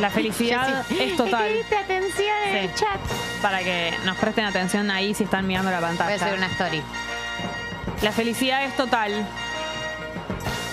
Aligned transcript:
La 0.00 0.10
felicidad 0.10 0.84
es 0.90 1.16
total. 1.16 1.42
Escribiste 1.46 1.76
atención 1.76 2.34
en 2.48 2.56
el 2.56 2.68
Sí. 2.70 2.74
chat. 2.76 3.00
Para 3.42 3.58
que 3.60 3.92
nos 4.04 4.16
presten 4.16 4.44
atención 4.44 4.90
ahí 4.90 5.14
si 5.14 5.24
están 5.24 5.46
mirando 5.46 5.70
la 5.70 5.78
Voy 5.80 5.86
a 5.86 5.88
pantalla. 5.88 6.14
hacer 6.14 6.34
una 6.36 6.46
story. 6.46 6.82
La 8.02 8.12
felicidad 8.12 8.64
es 8.64 8.74
total. 8.76 9.26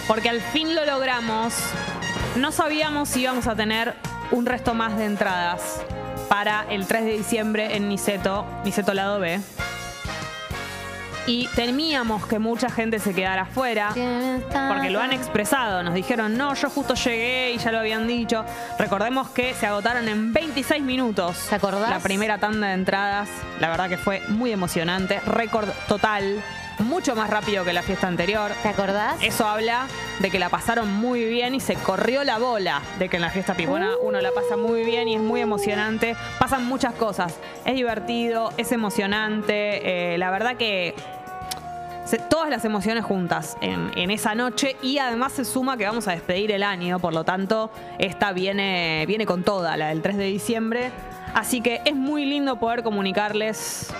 Porque 0.07 0.29
al 0.29 0.41
fin 0.41 0.73
lo 0.75 0.85
logramos. 0.85 1.53
No 2.37 2.51
sabíamos 2.51 3.09
si 3.09 3.21
íbamos 3.21 3.47
a 3.47 3.55
tener 3.55 3.95
un 4.31 4.45
resto 4.45 4.73
más 4.73 4.97
de 4.97 5.05
entradas 5.05 5.81
para 6.29 6.65
el 6.69 6.85
3 6.87 7.03
de 7.05 7.11
diciembre 7.17 7.75
en 7.75 7.89
Niceto, 7.89 8.45
Niceto 8.63 8.93
Lado 8.93 9.19
B. 9.19 9.39
Y 11.27 11.47
temíamos 11.55 12.25
que 12.25 12.39
mucha 12.39 12.69
gente 12.69 12.99
se 12.99 13.13
quedara 13.13 13.43
afuera. 13.43 13.89
Porque 14.69 14.89
lo 14.89 15.01
han 15.01 15.11
expresado, 15.11 15.83
nos 15.83 15.93
dijeron, 15.93 16.37
no, 16.37 16.53
yo 16.53 16.69
justo 16.69 16.93
llegué 16.95 17.51
y 17.51 17.57
ya 17.57 17.71
lo 17.71 17.79
habían 17.79 18.07
dicho. 18.07 18.45
Recordemos 18.79 19.29
que 19.29 19.53
se 19.53 19.67
agotaron 19.67 20.07
en 20.07 20.31
26 20.33 20.81
minutos. 20.81 21.45
¿Te 21.49 21.55
acordás? 21.55 21.89
La 21.89 21.99
primera 21.99 22.37
tanda 22.37 22.67
de 22.67 22.73
entradas, 22.73 23.27
la 23.59 23.69
verdad 23.69 23.89
que 23.89 23.97
fue 23.97 24.21
muy 24.29 24.51
emocionante, 24.53 25.19
récord 25.25 25.67
total, 25.89 26.41
mucho 26.79 27.15
más 27.15 27.29
rápido 27.29 27.65
que 27.65 27.73
la 27.73 27.81
fiesta 27.81 28.07
anterior. 28.07 28.51
¿Te 28.63 28.69
acordás? 28.69 29.17
Eso 29.21 29.47
habla 29.47 29.87
de 30.19 30.29
que 30.31 30.39
la 30.39 30.47
pasaron 30.49 30.93
muy 30.93 31.25
bien 31.25 31.55
y 31.55 31.59
se 31.59 31.75
corrió 31.75 32.23
la 32.23 32.37
bola 32.37 32.81
de 32.99 33.09
que 33.09 33.17
en 33.17 33.21
la 33.23 33.31
fiesta 33.31 33.53
pipona 33.53 33.91
uno 34.01 34.21
la 34.21 34.31
pasa 34.31 34.55
muy 34.55 34.83
bien 34.85 35.07
y 35.09 35.15
es 35.15 35.21
muy 35.21 35.41
emocionante. 35.41 36.15
Pasan 36.39 36.65
muchas 36.65 36.93
cosas. 36.93 37.35
Es 37.65 37.75
divertido, 37.75 38.51
es 38.57 38.71
emocionante. 38.71 40.13
eh, 40.13 40.17
la 40.17 40.29
verdad 40.31 40.55
que 40.55 40.95
todas 42.29 42.49
las 42.49 42.63
emociones 42.63 43.03
juntas 43.03 43.57
en, 43.59 43.91
en 43.97 44.11
esa 44.11 44.33
noche 44.33 44.77
y 44.81 44.97
además 44.97 45.33
se 45.33 45.43
suma 45.43 45.75
que 45.75 45.85
vamos 45.85 46.07
a 46.07 46.11
despedir 46.11 46.51
el 46.51 46.63
año, 46.63 46.99
por 46.99 47.13
lo 47.13 47.25
tanto 47.25 47.69
esta 47.99 48.31
viene, 48.31 49.03
viene 49.07 49.25
con 49.25 49.43
toda, 49.43 49.75
la 49.75 49.89
del 49.89 50.01
3 50.01 50.15
de 50.15 50.25
diciembre. 50.25 50.91
Así 51.33 51.59
que 51.59 51.81
es 51.83 51.95
muy 51.95 52.25
lindo 52.25 52.57
poder 52.57 52.81
comunicarles, 52.81 53.93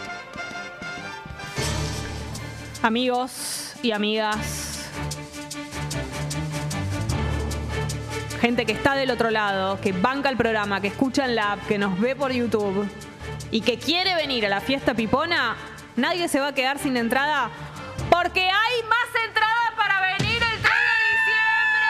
amigos 2.82 3.74
y 3.84 3.92
amigas, 3.92 4.90
gente 8.40 8.66
que 8.66 8.72
está 8.72 8.96
del 8.96 9.12
otro 9.12 9.30
lado, 9.30 9.80
que 9.82 9.92
banca 9.92 10.30
el 10.30 10.38
programa, 10.38 10.80
que 10.80 10.88
escucha 10.88 11.26
en 11.26 11.36
la 11.36 11.54
app, 11.54 11.68
que 11.68 11.78
nos 11.78 12.00
ve 12.00 12.16
por 12.16 12.32
YouTube 12.32 12.88
y 13.52 13.62
que 13.62 13.78
quiere 13.78 14.16
venir 14.16 14.46
a 14.46 14.50
la 14.50 14.62
fiesta 14.62 14.94
pipona, 14.94 15.58
nadie 15.96 16.28
se 16.28 16.40
va 16.40 16.48
a 16.48 16.54
quedar 16.54 16.80
sin 16.80 16.96
entrada 16.96 17.50
porque 18.10 18.42
hay 18.42 18.84
más 18.84 19.08
entradas 19.26 19.72
para 19.76 20.00
venir 20.02 20.42
el 20.42 20.62
3 20.62 20.62
de 20.62 20.98
diciembre. 21.12 21.88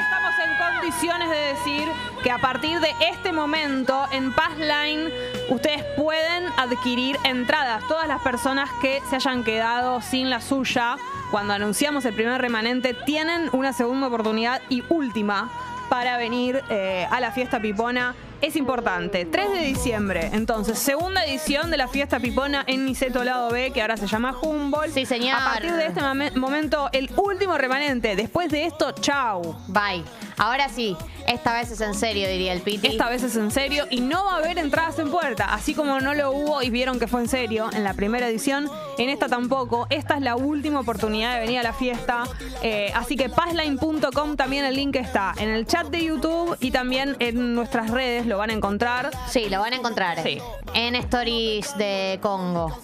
Estamos 0.00 0.34
en 0.38 0.56
condiciones 0.58 1.30
de 1.30 1.36
decir 1.36 1.88
que 2.22 2.30
a 2.30 2.38
partir 2.38 2.80
de 2.80 2.94
este 3.00 3.32
momento 3.32 4.06
en 4.12 4.32
Passline 4.34 5.10
ustedes 5.48 5.84
pueden 5.96 6.46
adquirir 6.56 7.18
entradas. 7.24 7.82
Todas 7.88 8.08
las 8.08 8.20
personas 8.22 8.70
que 8.80 9.00
se 9.08 9.16
hayan 9.16 9.44
quedado 9.44 10.00
sin 10.00 10.30
la 10.30 10.40
suya 10.40 10.96
cuando 11.30 11.54
anunciamos 11.54 12.04
el 12.04 12.14
primer 12.14 12.40
remanente 12.40 12.94
tienen 12.94 13.48
una 13.52 13.72
segunda 13.72 14.06
oportunidad 14.08 14.60
y 14.68 14.82
última 14.88 15.50
para 15.88 16.16
venir 16.16 16.62
eh, 16.68 17.06
a 17.10 17.20
la 17.20 17.30
fiesta 17.32 17.60
pipona. 17.60 18.14
Es 18.42 18.54
importante, 18.54 19.24
3 19.24 19.50
de 19.52 19.60
diciembre, 19.60 20.30
entonces, 20.32 20.78
segunda 20.78 21.24
edición 21.24 21.70
de 21.70 21.78
la 21.78 21.88
fiesta 21.88 22.20
pipona 22.20 22.64
en 22.66 22.84
Niceto 22.84 23.24
Lado 23.24 23.50
B, 23.50 23.70
que 23.72 23.80
ahora 23.80 23.96
se 23.96 24.06
llama 24.06 24.34
Humboldt. 24.40 24.92
Sí, 24.92 25.06
señor. 25.06 25.40
A 25.40 25.44
partir 25.44 25.72
de 25.72 25.86
este 25.86 26.00
momen- 26.02 26.34
momento, 26.34 26.88
el 26.92 27.10
último 27.16 27.56
remanente. 27.56 28.14
Después 28.14 28.50
de 28.50 28.66
esto, 28.66 28.92
chau. 29.00 29.56
Bye. 29.68 30.04
Ahora 30.38 30.68
sí, 30.68 30.96
esta 31.26 31.52
vez 31.54 31.70
es 31.70 31.80
en 31.80 31.94
serio, 31.94 32.28
diría 32.28 32.52
el 32.52 32.60
Piti. 32.60 32.86
Esta 32.88 33.08
vez 33.08 33.22
es 33.22 33.36
en 33.36 33.50
serio 33.50 33.86
y 33.90 34.00
no 34.00 34.24
va 34.24 34.34
a 34.34 34.36
haber 34.36 34.58
entradas 34.58 34.98
en 34.98 35.10
puerta. 35.10 35.52
Así 35.54 35.74
como 35.74 36.00
no 36.00 36.14
lo 36.14 36.30
hubo 36.32 36.62
y 36.62 36.70
vieron 36.70 36.98
que 36.98 37.06
fue 37.06 37.20
en 37.20 37.28
serio 37.28 37.70
en 37.72 37.84
la 37.84 37.94
primera 37.94 38.28
edición, 38.28 38.70
en 38.98 39.08
esta 39.08 39.28
tampoco. 39.28 39.86
Esta 39.90 40.14
es 40.16 40.20
la 40.22 40.36
última 40.36 40.80
oportunidad 40.80 41.34
de 41.34 41.40
venir 41.40 41.58
a 41.58 41.62
la 41.62 41.72
fiesta. 41.72 42.24
Eh, 42.62 42.92
así 42.94 43.16
que 43.16 43.28
passline.com 43.28 44.36
también 44.36 44.64
el 44.64 44.74
link 44.76 44.96
está 44.96 45.34
en 45.38 45.48
el 45.48 45.66
chat 45.66 45.86
de 45.88 46.04
YouTube 46.04 46.56
y 46.60 46.70
también 46.70 47.16
en 47.18 47.54
nuestras 47.54 47.90
redes 47.90 48.26
lo 48.26 48.38
van 48.38 48.50
a 48.50 48.52
encontrar. 48.52 49.10
Sí, 49.28 49.48
lo 49.48 49.60
van 49.60 49.72
a 49.72 49.76
encontrar. 49.76 50.22
Sí. 50.22 50.38
En 50.74 50.94
Stories 50.96 51.76
de 51.78 52.18
Congo. 52.22 52.78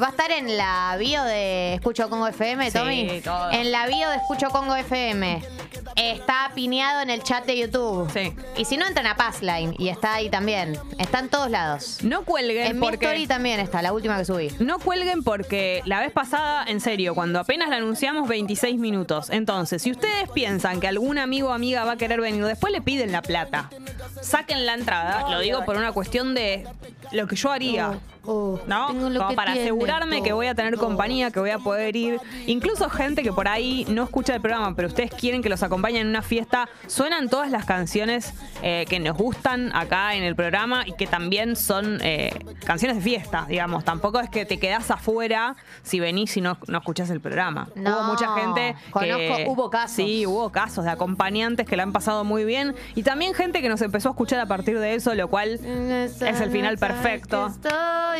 Va 0.00 0.08
a 0.08 0.10
estar 0.10 0.30
en 0.30 0.56
la 0.56 0.96
bio 0.98 1.22
de 1.24 1.74
Escucho 1.74 2.08
Congo 2.08 2.28
FM, 2.28 2.70
Sí, 2.70 2.78
Tommy. 2.78 3.20
todo. 3.20 3.50
En 3.50 3.72
la 3.72 3.86
bio 3.86 4.08
de 4.10 4.16
Escucho 4.16 4.48
Congo 4.50 4.76
FM. 4.76 5.42
Está 5.98 6.52
pineado 6.54 7.00
en 7.00 7.10
el 7.10 7.24
chat 7.24 7.44
de 7.44 7.58
YouTube. 7.58 8.08
Sí. 8.12 8.32
Y 8.56 8.64
si 8.64 8.76
no, 8.76 8.86
entran 8.86 9.06
a 9.06 9.16
Passline 9.16 9.74
y 9.78 9.88
está 9.88 10.14
ahí 10.14 10.30
también. 10.30 10.78
Está 10.96 11.18
en 11.18 11.28
todos 11.28 11.50
lados. 11.50 11.98
No 12.04 12.24
cuelguen 12.24 12.68
En 12.68 12.78
mi 12.78 12.86
porque... 12.86 13.04
story 13.04 13.26
también 13.26 13.58
está, 13.58 13.82
la 13.82 13.92
última 13.92 14.16
que 14.16 14.24
subí. 14.24 14.52
No 14.60 14.78
cuelguen 14.78 15.24
porque 15.24 15.82
la 15.86 15.98
vez 15.98 16.12
pasada, 16.12 16.64
en 16.68 16.80
serio, 16.80 17.16
cuando 17.16 17.40
apenas 17.40 17.68
la 17.68 17.76
anunciamos, 17.76 18.28
26 18.28 18.78
minutos. 18.78 19.28
Entonces, 19.30 19.82
si 19.82 19.90
ustedes 19.90 20.30
piensan 20.30 20.78
que 20.78 20.86
algún 20.86 21.18
amigo 21.18 21.48
o 21.48 21.52
amiga 21.52 21.84
va 21.84 21.92
a 21.92 21.96
querer 21.96 22.20
venir, 22.20 22.44
después 22.44 22.72
le 22.72 22.80
piden 22.80 23.10
la 23.10 23.22
plata. 23.22 23.68
Saquen 24.20 24.66
la 24.66 24.74
entrada, 24.74 25.28
lo 25.28 25.40
digo 25.40 25.64
por 25.64 25.76
una 25.76 25.90
cuestión 25.90 26.34
de 26.34 26.64
lo 27.10 27.26
que 27.26 27.34
yo 27.34 27.50
haría. 27.50 27.98
Oh, 28.30 28.60
¿No? 28.66 28.88
Como 28.88 29.34
para 29.34 29.52
tiene. 29.54 29.68
asegurarme 29.68 30.22
que 30.22 30.32
voy 30.32 30.46
a 30.48 30.54
tener 30.54 30.74
Oh. 30.74 30.78
compañía, 30.78 31.30
que 31.30 31.40
voy 31.40 31.50
a 31.50 31.58
poder 31.58 31.96
ir. 31.96 32.20
Incluso 32.46 32.90
gente 32.90 33.22
que 33.22 33.32
por 33.32 33.48
ahí 33.48 33.86
no 33.88 34.02
escucha 34.04 34.34
el 34.34 34.40
programa, 34.42 34.74
pero 34.76 34.88
ustedes 34.88 35.10
quieren 35.14 35.42
que 35.42 35.48
los 35.48 35.62
acompañen 35.62 36.02
en 36.02 36.08
una 36.08 36.22
fiesta. 36.22 36.68
Suenan 36.86 37.28
todas 37.30 37.50
las 37.50 37.64
canciones 37.64 38.34
eh, 38.62 38.84
que 38.88 39.00
nos 39.00 39.16
gustan 39.16 39.74
acá 39.74 40.14
en 40.14 40.22
el 40.24 40.36
programa 40.36 40.86
y 40.86 40.92
que 40.92 41.06
también 41.06 41.56
son 41.56 41.98
eh, 42.02 42.30
canciones 42.66 42.96
de 42.98 43.02
fiesta, 43.02 43.46
digamos. 43.48 43.84
Tampoco 43.84 44.20
es 44.20 44.28
que 44.28 44.44
te 44.44 44.58
quedás 44.58 44.90
afuera 44.90 45.56
si 45.82 45.98
venís 46.00 46.36
y 46.36 46.40
no, 46.42 46.58
no 46.66 46.78
escuchás 46.78 47.08
el 47.10 47.20
programa. 47.20 47.68
No, 47.74 47.94
hubo 47.96 48.02
mucha 48.12 48.34
gente 48.34 48.76
que. 48.86 48.90
conozco- 48.92 49.52
hubo 49.52 49.70
casos. 49.70 49.96
Sí, 49.96 50.26
hubo 50.26 50.50
casos 50.50 50.84
de 50.84 50.90
acompañantes 50.90 51.66
que 51.66 51.76
la 51.76 51.82
han 51.84 51.92
pasado 51.92 52.24
muy 52.24 52.44
bien. 52.44 52.74
Y 52.94 53.02
también 53.04 53.32
gente 53.32 53.62
que 53.62 53.68
nos 53.70 53.80
empezó 53.80 54.10
a 54.10 54.12
escuchar 54.12 54.40
a 54.40 54.46
partir 54.46 54.78
de 54.78 54.94
eso, 54.94 55.14
lo 55.14 55.28
cual 55.28 55.58
es 55.64 56.20
el 56.20 56.50
final 56.50 56.76
perfecto. 56.78 57.46
Estoy, 57.46 58.17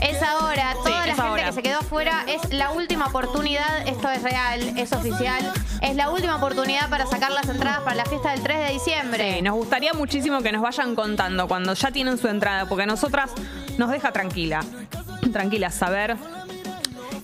Es 0.00 0.22
ahora, 0.22 0.74
toda 0.82 0.90
la 0.90 1.00
es 1.00 1.06
gente 1.06 1.22
ahora. 1.22 1.44
que 1.46 1.52
se 1.52 1.62
quedó 1.62 1.78
afuera 1.78 2.24
es 2.26 2.52
la 2.52 2.72
última 2.72 3.06
oportunidad, 3.06 3.86
esto 3.86 4.10
es 4.10 4.22
real, 4.22 4.76
es 4.76 4.92
oficial, 4.92 5.52
es 5.80 5.94
la 5.96 6.10
última 6.10 6.36
oportunidad 6.36 6.90
para 6.90 7.06
sacar 7.06 7.30
las 7.30 7.48
entradas 7.48 7.80
para 7.80 7.96
la 7.96 8.04
fiesta 8.04 8.32
del 8.32 8.42
3 8.42 8.58
de 8.58 8.72
diciembre. 8.72 9.34
Sí, 9.36 9.42
nos 9.42 9.54
gustaría 9.54 9.92
muchísimo 9.94 10.40
que 10.42 10.50
nos 10.52 10.62
vayan 10.62 10.94
contando 10.94 11.46
cuando 11.48 11.74
ya 11.74 11.90
tienen 11.90 12.18
su 12.18 12.28
entrada, 12.28 12.66
porque 12.68 12.82
a 12.82 12.86
nosotras 12.86 13.30
nos 13.78 13.90
deja 13.90 14.12
tranquila, 14.12 14.64
tranquila 15.32 15.70
saber 15.70 16.16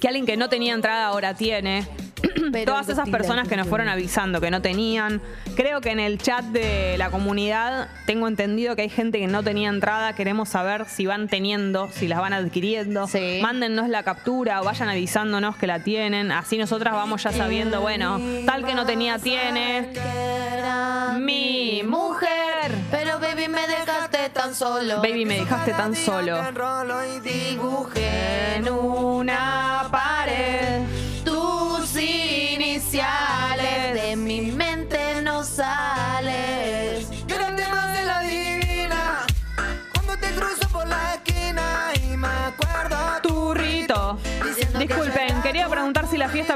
que 0.01 0.09
alguien 0.09 0.27
que 0.27 0.37
no 0.37 0.49
tenía 0.49 0.75
entrada 0.75 1.07
ahora 1.07 1.35
tiene. 1.35 1.87
Pero 2.53 2.73
Todas 2.73 2.89
esas 2.89 3.09
personas 3.09 3.49
que 3.49 3.57
nos 3.57 3.67
fueron 3.67 3.89
avisando 3.89 4.41
que 4.41 4.51
no 4.51 4.63
tenían. 4.63 5.21
Creo 5.57 5.81
que 5.81 5.91
en 5.91 6.01
el 6.01 6.19
chat 6.19 6.45
de 6.47 6.97
la 6.99 7.11
comunidad 7.11 7.89
tengo 8.07 8.29
entendido 8.29 8.77
que 8.77 8.83
hay 8.83 8.89
gente 8.89 9.19
que 9.19 9.27
no 9.27 9.43
tenía 9.43 9.69
entrada. 9.69 10.15
Queremos 10.15 10.49
saber 10.49 10.87
si 10.87 11.07
van 11.07 11.29
teniendo, 11.29 11.91
si 11.93 12.09
las 12.09 12.21
van 12.21 12.33
adquiriendo. 12.33 13.07
Sí. 13.07 13.41
Mándennos 13.43 13.89
la 13.89 14.03
captura 14.03 14.61
o 14.61 14.65
vayan 14.65 14.89
avisándonos 14.89 15.57
que 15.57 15.67
la 15.67 15.83
tienen. 15.83 16.33
Así 16.33 16.59
nosotras 16.59 16.95
vamos 16.95 17.23
ya 17.23 17.33
sabiendo, 17.33 17.81
bueno, 17.81 18.21
tal 18.47 18.65
que 18.65 18.75
no 18.75 18.87
tenía 18.87 19.19
tiene. 19.19 19.89
Mi 21.19 21.83
mujer. 21.85 22.73
Pero 22.91 23.19
baby 23.21 23.49
me 23.49 23.67
dejaste 23.67 24.31
tan 24.31 24.55
solo. 24.55 25.03
Baby, 25.03 25.25
me 25.25 25.41
dejaste 25.41 25.73
tan 25.73 25.95
solo. 25.95 26.39
dibujé 27.23 28.57
En 28.57 28.69
una 28.69 29.89
pared. 29.91 31.00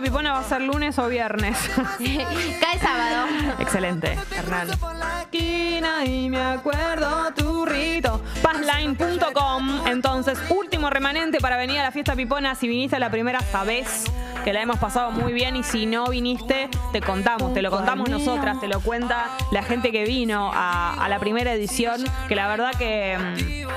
Pipona 0.00 0.32
va 0.32 0.40
a 0.40 0.44
ser 0.44 0.60
lunes 0.62 0.98
o 0.98 1.08
viernes. 1.08 1.56
Cae 1.98 2.78
sábado. 2.78 3.26
Excelente, 3.58 4.18
Hernán. 4.36 4.68
y 6.06 6.28
me 6.28 6.40
acuerdo, 6.40 7.32
turrito. 7.34 8.22
passline.com. 8.42 9.86
Entonces, 9.86 10.38
último 10.50 10.90
remanente 10.90 11.38
para 11.40 11.56
venir 11.56 11.78
a 11.78 11.82
la 11.82 11.92
fiesta 11.92 12.14
pipona. 12.14 12.54
Si 12.54 12.68
viniste 12.68 12.96
a 12.96 12.98
la 12.98 13.10
primera, 13.10 13.40
sabés 13.40 14.04
que 14.44 14.52
la 14.52 14.62
hemos 14.62 14.78
pasado 14.78 15.10
muy 15.10 15.32
bien. 15.32 15.56
Y 15.56 15.62
si 15.62 15.86
no 15.86 16.06
viniste, 16.06 16.68
te 16.92 17.00
contamos, 17.00 17.54
te 17.54 17.62
lo 17.62 17.70
contamos 17.70 18.08
nosotras, 18.08 18.60
te 18.60 18.68
lo 18.68 18.80
cuenta 18.80 19.30
la 19.50 19.62
gente 19.62 19.92
que 19.92 20.04
vino 20.04 20.50
a, 20.52 20.94
a 20.94 21.08
la 21.08 21.18
primera 21.18 21.52
edición. 21.52 22.04
Que 22.28 22.34
la 22.34 22.48
verdad 22.48 22.72
que. 22.76 23.16
mm, 23.18 23.74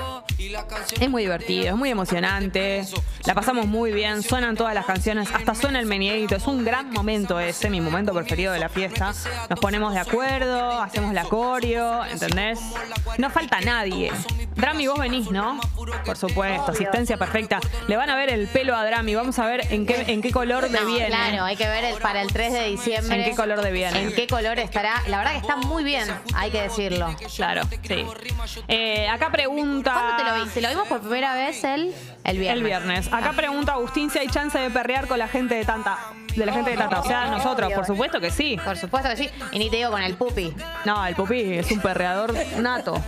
es 1.00 1.10
muy 1.10 1.24
divertido, 1.24 1.68
es 1.68 1.76
muy 1.76 1.90
emocionante. 1.90 2.86
La 3.26 3.34
pasamos 3.34 3.68
muy 3.68 3.92
bien, 3.92 4.24
suenan 4.24 4.56
todas 4.56 4.74
las 4.74 4.86
canciones, 4.86 5.30
hasta 5.34 5.56
suena 5.56 5.80
el 5.80 5.86
Es 6.10 6.48
un 6.48 6.64
gran 6.64 6.90
momento 6.92 7.38
ese, 7.40 7.70
mi 7.70 7.82
momento 7.82 8.14
preferido 8.14 8.54
de 8.54 8.60
la 8.60 8.70
fiesta. 8.70 9.14
Nos 9.50 9.60
ponemos 9.60 9.94
de 9.94 10.00
acuerdo, 10.00 10.82
hacemos 10.82 11.14
la 11.14 11.26
coreo, 11.26 12.06
¿entendés? 12.06 12.60
No 13.18 13.30
falta 13.30 13.60
nadie. 13.60 14.12
Drami, 14.58 14.88
vos 14.88 14.98
venís, 15.00 15.30
¿no? 15.32 15.60
Por 16.06 16.18
supuesto, 16.18 16.72
asistencia 16.72 17.16
perfecta. 17.18 17.60
Le 17.88 17.96
van 17.96 18.10
a 18.10 18.16
ver 18.16 18.30
el 18.32 18.48
pelo 18.48 18.76
a 18.76 18.84
Drami, 18.86 19.14
vamos 19.16 19.38
a 19.40 19.46
ver 19.46 19.72
en 19.72 19.86
qué, 19.86 20.06
en 20.08 20.22
qué 20.22 20.32
color 20.32 20.70
de 20.70 20.80
No, 20.80 20.86
viene. 20.88 21.08
Claro, 21.08 21.44
hay 21.46 21.56
que 21.56 21.68
ver 21.68 21.84
el- 21.86 21.96
para 21.98 22.22
el 22.22 22.32
3 22.34 22.54
de 22.54 22.64
diciembre. 22.70 23.24
¿En 23.24 23.30
qué 23.30 23.36
color 23.36 23.62
de 23.62 23.72
viene? 23.72 24.02
En 24.02 24.14
qué 24.14 24.28
color 24.28 24.58
estará. 24.60 25.02
La 25.08 25.18
verdad 25.20 25.32
que 25.34 25.38
está 25.40 25.56
muy 25.58 25.84
bien, 25.84 26.08
hay 26.36 26.50
que 26.52 26.62
decirlo. 26.64 27.16
Claro, 27.36 27.62
sí. 27.84 28.06
Eh, 28.68 29.08
acá 29.08 29.30
pregunta. 29.32 29.94
¿Cuándo 29.94 30.18
te 30.18 30.24
lo 30.38 30.44
viste? 30.44 30.62
¿Lo 30.62 30.70
vimos 30.70 30.88
por 30.88 31.02
primera 31.02 31.36
vez 31.36 31.64
el, 31.64 31.94
el 32.24 32.38
viernes? 32.40 32.58
El 32.58 32.64
viernes. 32.64 33.14
Acá 33.14 33.34
pregunta 33.34 33.74
Agustín 33.74 34.10
si 34.10 34.20
hay 34.20 34.28
chance 34.28 34.58
de 34.58 34.70
perrear 34.72 35.08
con 35.08 35.20
la 35.20 35.28
gente 35.28 35.56
de 35.56 35.66
Tanta. 35.66 35.98
De 36.36 36.46
la 36.46 36.54
gente 36.54 36.72
de 36.72 36.78
Tanta. 36.78 37.00
O 37.02 37.06
sea, 37.06 37.28
nosotros, 37.30 37.72
por 37.74 37.86
supuesto 37.86 38.20
que 38.20 38.32
sí. 38.32 38.58
Por 38.64 38.78
supuesto 38.78 39.10
que 39.10 39.18
sí. 39.18 39.30
Y 39.52 39.60
ni 39.60 39.70
te 39.70 39.78
digo 39.78 39.92
con 39.92 40.02
el 40.02 40.16
pupi. 40.16 40.54
No, 40.86 41.06
el 41.06 41.16
pupi 41.16 41.42
es 41.58 41.72
un 41.72 41.80
perreador 41.80 42.34
nato. 42.58 43.02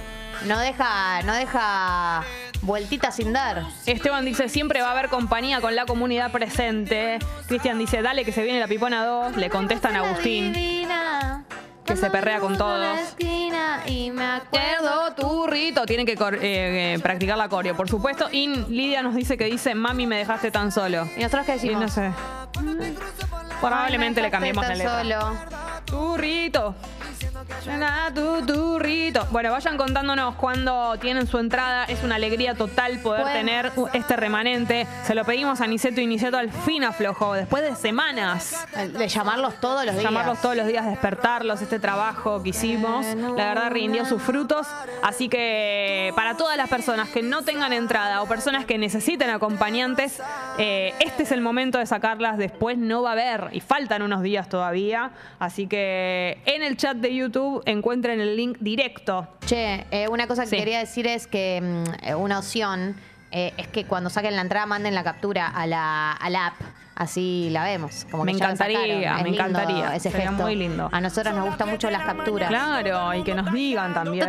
No 0.46 0.60
deja, 0.60 1.22
no 1.24 1.34
deja 1.34 2.24
vueltita 2.62 3.12
sin 3.12 3.34
dar. 3.34 3.64
Esteban 3.86 4.26
dice, 4.26 4.50
siempre 4.50 4.82
va 4.82 4.90
a 4.90 4.92
haber 4.92 5.10
compañía 5.10 5.62
con 5.62 5.76
la 5.76 5.86
comunidad 5.86 6.32
presente. 6.32 7.20
Cristian 7.48 7.78
dice, 7.78 8.02
dale 8.02 8.26
que 8.26 8.32
se 8.32 8.44
viene 8.44 8.60
la 8.60 8.68
pipona 8.68 9.06
2. 9.06 9.38
Le 9.38 9.50
contestan 9.50 9.96
a 9.96 10.00
Agustín. 10.00 10.54
Que 11.86 11.96
se 11.96 12.10
perrea 12.10 12.40
con 12.40 12.58
todos. 12.58 12.98
Y 13.88 14.12
me 14.12 14.24
acuerdo 14.26 14.70
Acuerdo, 14.80 15.14
turrito. 15.16 15.86
Tienen 15.86 16.06
que 16.06 16.14
eh, 16.14 16.18
eh, 16.42 17.00
practicar 17.02 17.38
la 17.38 17.50
coreo, 17.50 17.76
por 17.76 17.90
supuesto. 17.90 18.30
Y 18.32 18.48
Lidia 18.48 19.02
nos 19.02 19.16
dice 19.16 19.38
que 19.38 19.46
dice, 19.46 19.76
mami, 19.76 20.06
me 20.08 20.18
dejaste 20.18 20.52
tan 20.52 20.72
solo. 20.72 21.08
¿Y 21.18 21.22
nosotros 21.22 21.46
qué 21.46 21.54
Y 21.54 21.56
decimos? 21.56 21.82
no 21.82 21.88
sé. 21.90 22.12
Probablemente 23.60 24.22
le 24.22 24.32
cambiemos 24.32 24.68
la 24.68 24.76
letra. 24.76 25.02
Solo. 25.02 25.38
Turrito. 25.86 26.76
Tu 28.14 28.46
turrito. 28.46 29.28
Bueno, 29.32 29.52
vayan 29.52 29.78
contándonos 29.78 30.36
cuándo 30.36 30.98
tienen 31.00 31.28
su 31.28 31.38
entrada. 31.38 31.86
Es 31.86 32.04
una 32.04 32.16
alegría 32.16 32.56
total 32.56 33.00
poder 33.00 33.26
tener 33.34 33.72
este 33.94 34.16
remanente. 34.16 34.88
Se 35.04 35.14
lo 35.14 35.24
pedimos 35.26 35.62
a 35.62 35.68
Niceto 35.68 36.02
y 36.02 36.08
Niceto 36.08 36.38
al 36.38 36.52
fin 36.52 36.84
aflojó. 36.84 37.34
Después 37.34 37.64
de 37.64 37.76
semanas. 37.76 38.66
De 38.76 39.08
llamarlos 39.08 39.60
todos 39.60 39.86
los 39.86 39.94
días. 39.94 40.04
Llamarlos 40.04 40.42
todos 40.42 40.56
los 40.56 40.68
días, 40.68 40.86
despertarlos, 40.86 41.62
este 41.62 41.80
trabajo 41.80 42.42
que 42.42 42.50
hicimos, 42.50 43.06
la 43.16 43.50
verdad 43.50 43.72
rindió 43.72 44.06
sus 44.06 44.22
frutos. 44.22 44.68
Así 45.04 45.30
que 45.30 46.12
para 46.16 46.36
todas 46.36 46.58
las 46.58 46.70
personas 46.70 47.10
que 47.10 47.22
no 47.22 47.44
tengan 47.44 47.74
entrada 47.74 48.22
o 48.22 48.28
personas 48.28 48.66
que 48.66 48.78
necesiten 48.78 49.30
acompañantes, 49.30 50.22
eh, 50.58 50.94
este 51.00 51.24
es 51.24 51.32
el 51.32 51.42
momento 51.42 51.78
de 51.78 51.86
sacarlas. 51.86 52.38
Después 52.38 52.78
no 52.78 53.04
va 53.04 53.10
a 53.10 53.14
haber 53.14 53.50
y 53.52 53.60
faltan 53.60 54.02
unos 54.02 54.24
días 54.24 54.50
todavía. 54.50 55.12
Así 55.38 55.68
que 55.68 56.42
en 56.46 56.64
el 56.64 56.76
chat 56.78 56.98
de 56.98 57.09
YouTube 57.16 57.62
encuentren 57.66 58.20
el 58.22 58.36
link 58.36 58.58
directo. 58.60 59.28
Che, 59.46 59.86
eh, 59.92 60.08
una 60.10 60.28
cosa 60.28 60.44
que 60.44 60.50
Sí. 60.50 60.58
quería 60.58 60.80
decir 60.80 61.08
es 61.08 61.28
que 61.28 61.60
mm, 61.62 62.06
eh, 62.08 62.16
una 62.16 62.40
opción 62.40 62.96
eh, 63.32 63.54
es 63.58 63.68
que 63.68 63.86
cuando 63.86 64.10
saquen 64.10 64.36
la 64.36 64.42
entrada 64.42 64.66
manden 64.66 64.96
la 64.96 65.04
captura 65.04 65.48
a 65.48 65.68
la, 65.68 66.12
a 66.14 66.30
la 66.30 66.48
app. 66.48 66.56
Así 66.96 67.48
la 67.52 67.64
vemos. 67.64 68.06
Como 68.12 68.26
Me 68.26 68.34
que 68.34 68.40
encantaría, 68.40 69.14
me 69.14 69.24
lindo 69.24 69.30
encantaría. 69.42 69.96
Ese 69.96 70.12
Sería 70.12 70.30
gesto. 70.32 70.44
muy 70.44 70.56
lindo. 70.58 70.90
A 70.92 71.00
nosotros 71.00 71.34
nos 71.34 71.46
gustan 71.46 71.70
mucho 71.70 71.90
las 71.90 72.04
capturas. 72.04 72.50
Claro, 72.50 73.14
y 73.14 73.24
que 73.24 73.34
nos 73.36 73.54
digan 73.54 73.94
también. 73.94 74.28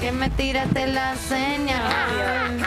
Que 0.00 0.12
me 0.12 0.30
tiraste 0.30 0.86
la 0.86 1.14
señal. 1.16 2.66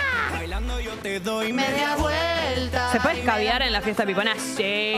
Te 1.01 1.19
doy 1.19 1.53
Media 1.53 1.95
vuelta. 1.95 2.91
¿Se 2.91 2.99
puede 2.99 3.19
escabiar 3.19 3.61
en 3.61 3.71
la 3.71 3.81
fiesta 3.81 4.05
pipona? 4.05 4.35
Sí. 4.35 4.95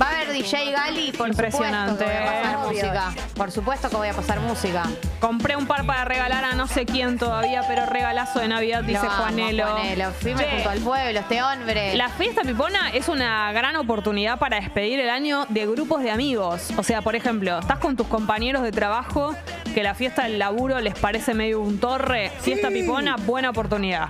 Va 0.00 0.06
a 0.06 0.16
haber 0.16 0.32
DJ 0.32 0.72
Gali, 0.72 1.12
por 1.12 1.28
Impresionante. 1.28 2.04
supuesto 2.04 2.06
que 2.06 2.14
voy 2.14 2.26
a 2.26 2.42
pasar 2.42 2.58
música. 2.58 3.12
Por 3.34 3.52
supuesto 3.52 3.90
que 3.90 3.96
voy 3.96 4.08
a 4.08 4.14
pasar 4.14 4.40
música. 4.40 4.82
Compré 5.20 5.54
un 5.54 5.66
par 5.66 5.84
para 5.84 6.04
regalar 6.04 6.44
a 6.44 6.54
no 6.54 6.66
sé 6.66 6.86
quién 6.86 7.18
todavía, 7.18 7.62
pero 7.68 7.86
regalazo 7.86 8.40
de 8.40 8.48
Navidad, 8.48 8.82
dice 8.82 9.06
Juanelo. 9.06 9.66
Juanelo. 9.66 10.10
Firme 10.12 10.44
Che, 10.44 10.50
junto 10.50 10.70
al 10.70 10.80
pueblo, 10.80 11.20
este 11.20 11.42
hombre. 11.42 11.94
La 11.94 12.08
fiesta 12.08 12.42
pipona 12.42 12.90
es 12.90 13.08
una 13.08 13.52
gran 13.52 13.76
oportunidad 13.76 14.38
para 14.38 14.56
despedir 14.58 14.98
el 14.98 15.10
año 15.10 15.44
de 15.50 15.66
grupos 15.66 16.02
de 16.02 16.10
amigos. 16.10 16.70
O 16.76 16.82
sea, 16.82 17.02
por 17.02 17.14
ejemplo, 17.14 17.58
estás 17.58 17.78
con 17.78 17.94
tus 17.96 18.06
compañeros 18.06 18.62
de 18.62 18.72
trabajo 18.72 19.36
que 19.74 19.82
la 19.82 19.94
fiesta 19.94 20.22
del 20.24 20.38
laburo 20.38 20.80
les 20.80 20.98
parece 20.98 21.34
medio 21.34 21.60
un 21.60 21.78
torre. 21.78 22.30
Fiesta 22.40 22.68
pipona, 22.68 23.16
buena 23.16 23.50
oportunidad. 23.50 24.08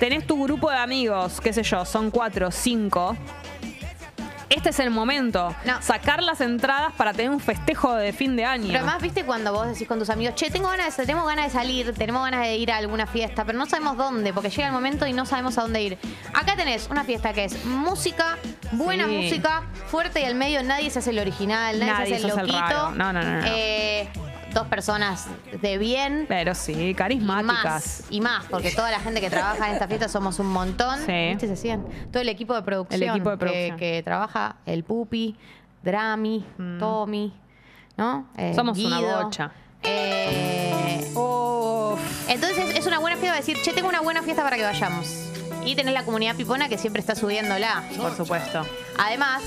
Tenés 0.00 0.26
tu 0.26 0.42
grupo 0.42 0.70
de 0.70 0.78
amigos, 0.78 1.40
qué 1.40 1.52
sé 1.52 1.62
yo, 1.62 1.84
son 1.84 2.10
cuatro, 2.10 2.50
cinco. 2.50 3.16
Este 4.48 4.70
es 4.70 4.80
el 4.80 4.90
momento. 4.90 5.54
No. 5.64 5.80
Sacar 5.80 6.24
las 6.24 6.40
entradas 6.40 6.92
para 6.96 7.12
tener 7.12 7.30
un 7.30 7.38
festejo 7.38 7.94
de 7.94 8.12
fin 8.12 8.34
de 8.34 8.44
año. 8.44 8.66
Pero 8.66 8.78
además, 8.78 9.00
viste 9.00 9.24
cuando 9.24 9.52
vos 9.52 9.68
decís 9.68 9.86
con 9.86 10.00
tus 10.00 10.10
amigos, 10.10 10.34
che, 10.34 10.50
tengo 10.50 10.66
ganas 10.68 10.96
de, 10.96 11.04
tenemos 11.06 11.24
ganas 11.28 11.44
de 11.44 11.50
salir, 11.52 11.94
tenemos 11.94 12.24
ganas 12.24 12.40
de 12.40 12.56
ir 12.56 12.72
a 12.72 12.78
alguna 12.78 13.06
fiesta, 13.06 13.44
pero 13.44 13.56
no 13.58 13.66
sabemos 13.66 13.96
dónde, 13.96 14.32
porque 14.32 14.50
llega 14.50 14.66
el 14.66 14.72
momento 14.72 15.06
y 15.06 15.12
no 15.12 15.24
sabemos 15.24 15.56
a 15.56 15.62
dónde 15.62 15.82
ir. 15.82 15.98
Acá 16.34 16.56
tenés 16.56 16.88
una 16.90 17.04
fiesta 17.04 17.32
que 17.32 17.44
es 17.44 17.64
música, 17.64 18.38
buena 18.72 19.04
Sí. 19.06 19.10
música, 19.12 19.62
fuerte 19.86 20.20
y 20.22 20.24
al 20.24 20.34
medio 20.34 20.64
nadie 20.64 20.90
se 20.90 20.98
hace 20.98 21.10
el 21.10 21.20
original, 21.20 21.78
nadie, 21.78 21.92
Nadie 21.92 22.06
se 22.18 22.26
hace 22.26 22.40
el 22.40 22.46
loquito. 22.48 22.58
raro. 22.58 22.90
No, 22.96 23.12
no, 23.12 23.22
no, 23.22 23.40
no. 23.42 23.46
Eh, 23.46 24.08
dos 24.52 24.66
personas 24.68 25.26
de 25.60 25.78
bien. 25.78 26.26
Pero 26.28 26.54
sí, 26.54 26.72
Y 26.90 26.94
carismáticas. 26.94 27.64
más, 27.64 28.02
y 28.10 28.20
más, 28.20 28.44
porque 28.46 28.70
toda 28.70 28.90
la 28.90 29.00
gente 29.00 29.20
que 29.20 29.30
trabaja 29.30 29.68
en 29.68 29.74
esta 29.74 29.86
fiesta 29.88 30.08
somos 30.08 30.38
un 30.38 30.46
montón. 30.48 30.98
Sí. 31.06 31.28
¿Viste? 31.30 31.56
Se. 31.56 31.78
Todo 32.12 32.22
el 32.22 32.28
equipo 32.28 32.54
de 32.54 32.62
producción. 32.62 33.02
El 33.02 33.08
equipo 33.10 33.30
de 33.30 33.36
que- 33.36 33.38
producción. 33.38 33.76
Que, 33.78 34.02
trabaja, 34.04 34.56
el 34.66 34.84
Pupi, 34.84 35.36
Drami, 35.82 36.44
Tommy, 36.78 37.32
¿no? 37.96 38.28
Eh, 38.36 38.52
Somos 38.54 38.78
una 38.78 39.00
bocha. 39.00 39.50
Eh, 39.82 41.00
entonces 42.28 42.76
es 42.76 42.86
una 42.86 42.98
buena 42.98 43.16
fiesta 43.16 43.36
decir, 43.36 43.56
che, 43.62 43.72
tengo 43.72 43.88
una 43.88 44.00
buena 44.00 44.22
fiesta 44.22 44.42
para 44.42 44.56
que 44.56 44.62
vayamos. 44.64 45.26
Y 45.64 45.74
tenés 45.76 45.92
la 45.94 46.04
comunidad 46.04 46.36
pipona 46.36 46.68
que 46.68 46.78
siempre 46.78 47.00
está 47.00 47.14
subiéndola. 47.14 47.82
Por 47.96 48.16
supuesto. 48.16 48.64
Además, 48.98 49.42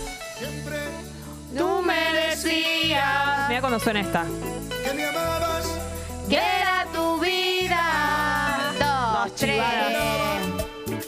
Tú 1.57 1.83
me 1.83 2.13
decías. 2.13 3.47
Mira 3.47 3.61
cuando 3.61 3.79
suena 3.79 3.99
esta. 4.01 4.25
Que 4.83 4.93
me 4.93 5.05
amabas. 5.05 5.65
que 6.29 6.35
era 6.37 6.85
tu 6.93 7.19
vida. 7.19 7.83
Dos, 8.79 9.35
tres. 9.35 9.61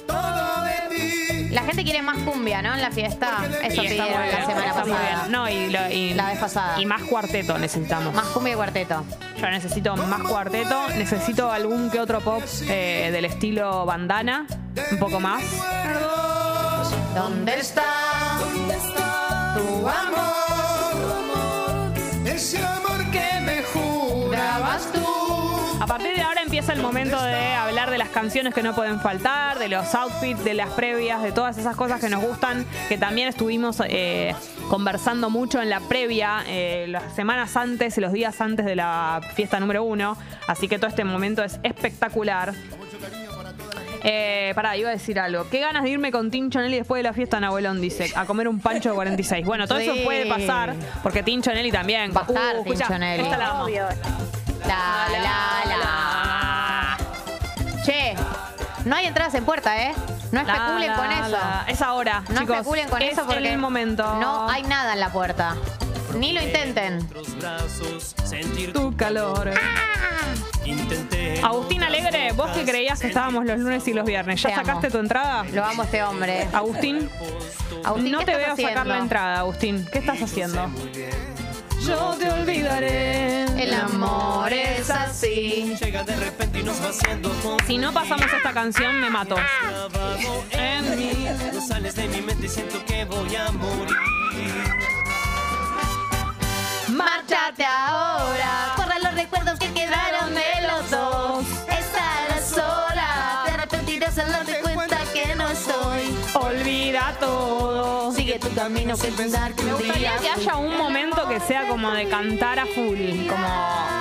Todo 0.07 0.63
de 0.63 0.95
ti. 0.95 1.49
La 1.51 1.63
gente 1.63 1.83
quiere 1.83 2.01
más 2.01 2.17
cumbia, 2.19 2.61
¿no? 2.61 2.73
En 2.73 2.81
la 2.81 2.91
fiesta. 2.91 3.37
Eso 3.63 3.83
Y 3.83 3.87
está 3.87 4.03
pidieron 4.03 4.21
muy 4.23 4.31
la 4.31 4.45
semana 4.45 4.67
está 4.67 4.81
muy 4.85 4.91
pasada. 4.91 5.19
bien. 5.21 5.31
No, 5.31 5.49
y, 5.49 5.69
lo- 5.71 5.89
y- 5.91 6.13
La 6.13 6.27
vez 6.27 6.39
pasada. 6.39 6.79
Y 6.79 6.85
más 6.85 7.03
cuarteto 7.03 7.57
necesitamos. 7.57 8.13
Más 8.13 8.25
cumbia 8.27 8.53
y 8.53 8.55
cuarteto. 8.55 9.03
Yo 9.37 9.49
necesito 9.49 9.95
más 9.97 10.21
cuarteto, 10.23 10.87
necesito 10.95 11.51
algún 11.51 11.89
que 11.91 11.99
otro 11.99 12.21
pop 12.21 12.41
eh, 12.69 13.09
del 13.11 13.25
estilo 13.25 13.85
bandana, 13.85 14.45
un 14.91 14.97
poco 14.97 15.19
más. 15.19 15.43
¿Dónde 17.13 17.59
está? 17.59 17.83
Tu 19.55 19.87
amor. 19.87 20.25
Ese 22.25 22.57
amor 22.65 22.84
me 23.45 23.63
jurabas 23.63 24.91
tú. 24.91 25.01
A 25.79 25.87
partir 25.87 26.15
de 26.15 26.21
ahora 26.21 26.41
empieza 26.41 26.73
el 26.73 26.81
momento 26.81 27.21
de 27.21 27.53
hablar 27.53 27.91
de 27.91 27.97
las 27.97 28.09
canciones 28.09 28.53
que 28.53 28.63
no 28.63 28.73
pueden 28.73 28.99
faltar, 29.01 29.59
de 29.59 29.67
los 29.67 29.93
outfits, 29.93 30.43
de 30.43 30.53
las 30.53 30.69
previas, 30.69 31.21
de 31.21 31.31
todas 31.31 31.57
esas 31.57 31.75
cosas 31.75 31.99
que 31.99 32.09
nos 32.09 32.23
gustan, 32.23 32.65
que 32.87 32.97
también 32.97 33.27
estuvimos 33.27 33.81
eh, 33.87 34.33
conversando 34.69 35.29
mucho 35.29 35.61
en 35.61 35.69
la 35.69 35.81
previa, 35.81 36.43
eh, 36.47 36.85
las 36.87 37.13
semanas 37.13 37.55
antes 37.57 37.97
y 37.97 38.01
los 38.01 38.13
días 38.13 38.39
antes 38.41 38.65
de 38.65 38.75
la 38.75 39.21
fiesta 39.35 39.59
número 39.59 39.83
uno. 39.83 40.17
Así 40.47 40.67
que 40.67 40.77
todo 40.77 40.87
este 40.87 41.03
momento 41.03 41.43
es 41.43 41.59
espectacular. 41.63 42.53
Eh, 44.07 44.51
pará, 44.53 44.77
iba 44.77 44.89
a 44.89 44.91
decir 44.91 45.19
algo. 45.19 45.49
Qué 45.49 45.59
ganas 45.59 45.81
de 45.83 45.89
irme 45.89 46.11
con 46.11 46.29
Tincho 46.29 46.59
Nelly 46.59 46.77
después 46.77 46.99
de 46.99 47.03
la 47.03 47.13
fiesta 47.13 47.37
en 47.37 47.45
Abuelón, 47.45 47.81
dice, 47.81 48.11
a 48.15 48.25
comer 48.25 48.47
un 48.47 48.59
pancho 48.59 48.89
de 48.89 48.95
46. 48.95 49.43
Bueno, 49.43 49.67
todo 49.67 49.79
eso 49.79 49.93
puede 50.03 50.27
pasar, 50.27 50.75
porque 51.01 51.23
Tincho 51.23 51.51
Nelly 51.51 51.71
también. 51.71 52.11
Va 52.15 52.21
a 52.21 52.25
estar 52.25 52.55
escucha, 52.57 52.85
Tincho 52.85 52.99
Nelly. 52.99 53.23
Esta 53.23 53.37
la 53.37 53.49
amo. 53.49 53.67
La, 53.67 55.07
la, 55.11 55.77
la. 55.77 56.97
Che, 57.83 58.13
no 58.85 58.95
hay 58.95 59.07
entradas 59.07 59.33
en 59.33 59.43
puerta, 59.43 59.81
¿eh? 59.81 59.93
No 60.31 60.41
especulen 60.41 60.87
la, 60.87 60.95
con 60.95 61.11
eso. 61.11 61.29
la. 61.29 61.65
Es 61.67 61.81
ahora, 61.81 62.23
No 62.29 62.41
chicos. 62.41 62.57
especulen 62.57 62.89
con 62.89 63.01
es 63.01 63.13
eso 63.13 63.25
porque 63.25 63.51
el 63.51 63.57
momento. 63.57 64.03
no 64.19 64.47
hay 64.49 64.61
nada 64.63 64.93
en 64.93 64.99
la 64.99 65.09
puerta. 65.09 65.55
Ni 66.13 66.33
lo 66.33 66.41
intenten. 66.41 67.07
Tu 68.73 68.95
calor. 68.95 69.51
Intenté. 70.65 71.41
Agustín 71.43 71.83
Alegre, 71.83 72.31
vos 72.33 72.49
que 72.51 72.63
creías 72.65 72.99
que 72.99 73.07
estábamos 73.07 73.45
los 73.45 73.59
lunes 73.59 73.87
y 73.87 73.93
los 73.93 74.05
viernes, 74.05 74.41
¿ya 74.41 74.49
Te 74.49 74.53
amo. 74.55 74.65
sacaste 74.65 74.89
tu 74.91 74.97
entrada? 74.99 75.43
Lo 75.51 75.63
amo 75.63 75.81
a 75.81 75.85
este 75.85 76.03
hombre. 76.03 76.47
Agustín, 76.53 77.09
Agustín, 77.83 78.11
no 78.11 78.19
¿qué 78.19 78.25
te 78.25 78.35
veo 78.35 78.55
sacar 78.55 78.69
haciendo? 78.69 78.83
la 78.85 78.97
entrada, 78.97 79.39
Agustín. 79.39 79.85
¿Qué 79.91 79.99
estás 79.99 80.21
haciendo? 80.21 80.69
Yo 81.85 82.15
te 82.17 82.31
olvidaré. 82.31 83.43
El 83.61 83.73
amor 83.75 84.51
es 84.51 84.89
así. 84.89 85.75
Llega 85.79 86.03
de 86.03 86.15
repente 86.15 86.59
y 86.59 86.63
nos 86.63 86.81
va 86.81 86.89
haciendo 86.89 87.29
con 87.43 87.57
Si 87.67 87.77
no 87.77 87.93
pasamos 87.93 88.25
esta 88.33 88.53
canción, 88.53 88.99
me 88.99 89.09
mato. 89.11 89.35
grabado 89.35 90.43
en 90.51 90.97
mí. 90.97 91.27
No 91.53 91.61
sales 91.61 91.93
de 91.95 92.07
mi 92.07 92.21
mente 92.21 92.47
y 92.47 92.49
siento 92.49 92.83
que 92.85 93.05
voy 93.05 93.35
a 93.35 93.51
morir. 93.51 93.95
Márchate 96.95 97.65
ahora. 97.65 98.73
Borra 98.77 98.99
los 99.03 99.13
recuerdos 99.13 99.59
que 99.59 99.71
quedaron 99.73 100.33
de 100.33 100.67
los 100.67 100.89
dos. 100.91 101.45
Estarás 101.67 102.49
sola. 102.49 103.41
Te 103.45 103.51
arrepentirás 103.51 104.17
al 104.17 104.31
darte 104.31 104.61
cuenta 104.61 104.97
que 105.13 105.35
no 105.35 105.47
estoy. 105.49 106.17
Olvida 106.33 107.13
todo. 107.19 108.11
Sigue 108.13 108.39
tu 108.39 108.53
camino 108.53 108.95
que 108.97 109.09
pensar 109.09 109.53
que 109.53 109.63
Me 109.63 109.73
gustaría 109.73 110.15
que 110.17 110.29
haya 110.29 110.55
un 110.55 110.77
momento 110.77 111.27
que 111.27 111.39
sea 111.41 111.67
como 111.67 111.91
de 111.91 112.07
cantar 112.07 112.59
a 112.59 112.65
full, 112.65 113.27
como, 113.27 113.47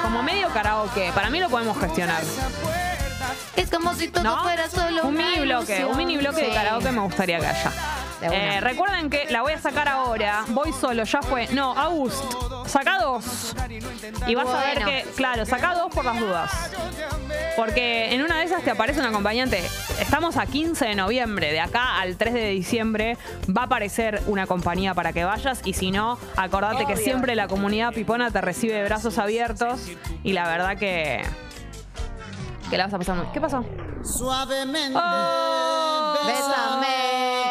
como 0.03 0.23
medio 0.23 0.49
karaoke. 0.51 1.11
Para 1.15 1.31
mí 1.31 1.41
lo 1.41 1.49
podemos 1.51 1.77
gestionar. 1.79 2.23
Es 3.57 3.71
como 3.71 3.95
si 3.95 4.09
todo 4.09 4.23
¿No? 4.25 4.43
fuera 4.43 4.69
solo 4.69 5.05
Un 5.07 5.15
mini 5.17 5.41
bloque, 5.41 5.85
un 5.85 5.97
mini 5.97 6.17
bloque 6.19 6.41
de 6.43 6.47
Sí. 6.49 6.55
karaoke 6.55 6.91
me 6.93 7.01
gustaría 7.01 7.39
que 7.41 7.47
haya. 7.47 7.73
De. 8.21 8.27
Eh, 8.57 8.61
recuerden 8.61 9.11
que 9.11 9.27
la 9.31 9.43
voy 9.43 9.53
a 9.53 9.59
sacar 9.61 9.89
ahora. 9.89 10.45
Voy 10.49 10.73
solo, 10.73 11.05
ya 11.05 11.21
fue. 11.23 11.47
No, 11.49 11.73
August, 11.77 12.25
saca 12.75 12.99
dos. 12.99 13.55
Y 14.27 14.35
vas 14.35 14.49
a 14.49 14.59
ver 14.59 14.75
Bueno. 14.75 14.87
que, 14.87 15.05
claro, 15.17 15.47
saca 15.47 15.75
dos 15.75 15.93
por 15.95 16.05
las 16.05 16.19
dudas. 16.19 16.51
Porque 17.57 18.13
en 18.13 18.23
una 18.23 18.39
de 18.39 18.45
esas 18.45 18.63
te 18.65 18.71
aparece 18.73 18.99
un 19.01 19.07
acompañante. 19.07 19.63
Estamos 20.01 20.37
a 20.37 20.47
15 20.47 20.87
de 20.87 20.95
noviembre. 20.97 21.53
De 21.53 21.61
acá 21.61 22.01
al 22.01 22.17
3 22.17 22.35
de 22.35 22.49
diciembre 22.51 23.17
va 23.57 23.63
a 23.63 23.65
aparecer 23.67 24.23
una 24.27 24.47
compañía 24.49 24.93
para 24.93 25.13
que 25.13 25.25
vayas. 25.25 25.61
Y 25.65 25.75
si 25.75 25.93
no, 25.93 26.19
acordate 26.37 26.85
que 26.87 26.97
siempre 26.97 27.37
la 27.37 27.47
comunidad 27.47 27.93
pipona 27.93 28.31
te 28.33 28.41
recibe 28.41 28.75
de 28.75 28.85
brazos 28.85 29.19
abiertos. 29.19 29.83
Y 30.25 30.33
la 30.33 30.49
verdad 30.49 30.77
que. 30.77 31.23
que 32.71 32.77
la 32.77 32.85
vas 32.87 32.95
a 32.95 32.99
pasar 32.99 33.17
muy. 33.17 33.27
¿Qué 33.33 33.41
pasó? 33.41 33.65
Suavemente, 34.03 34.99
Oh. 35.01 36.15
Bésame. 36.27 37.44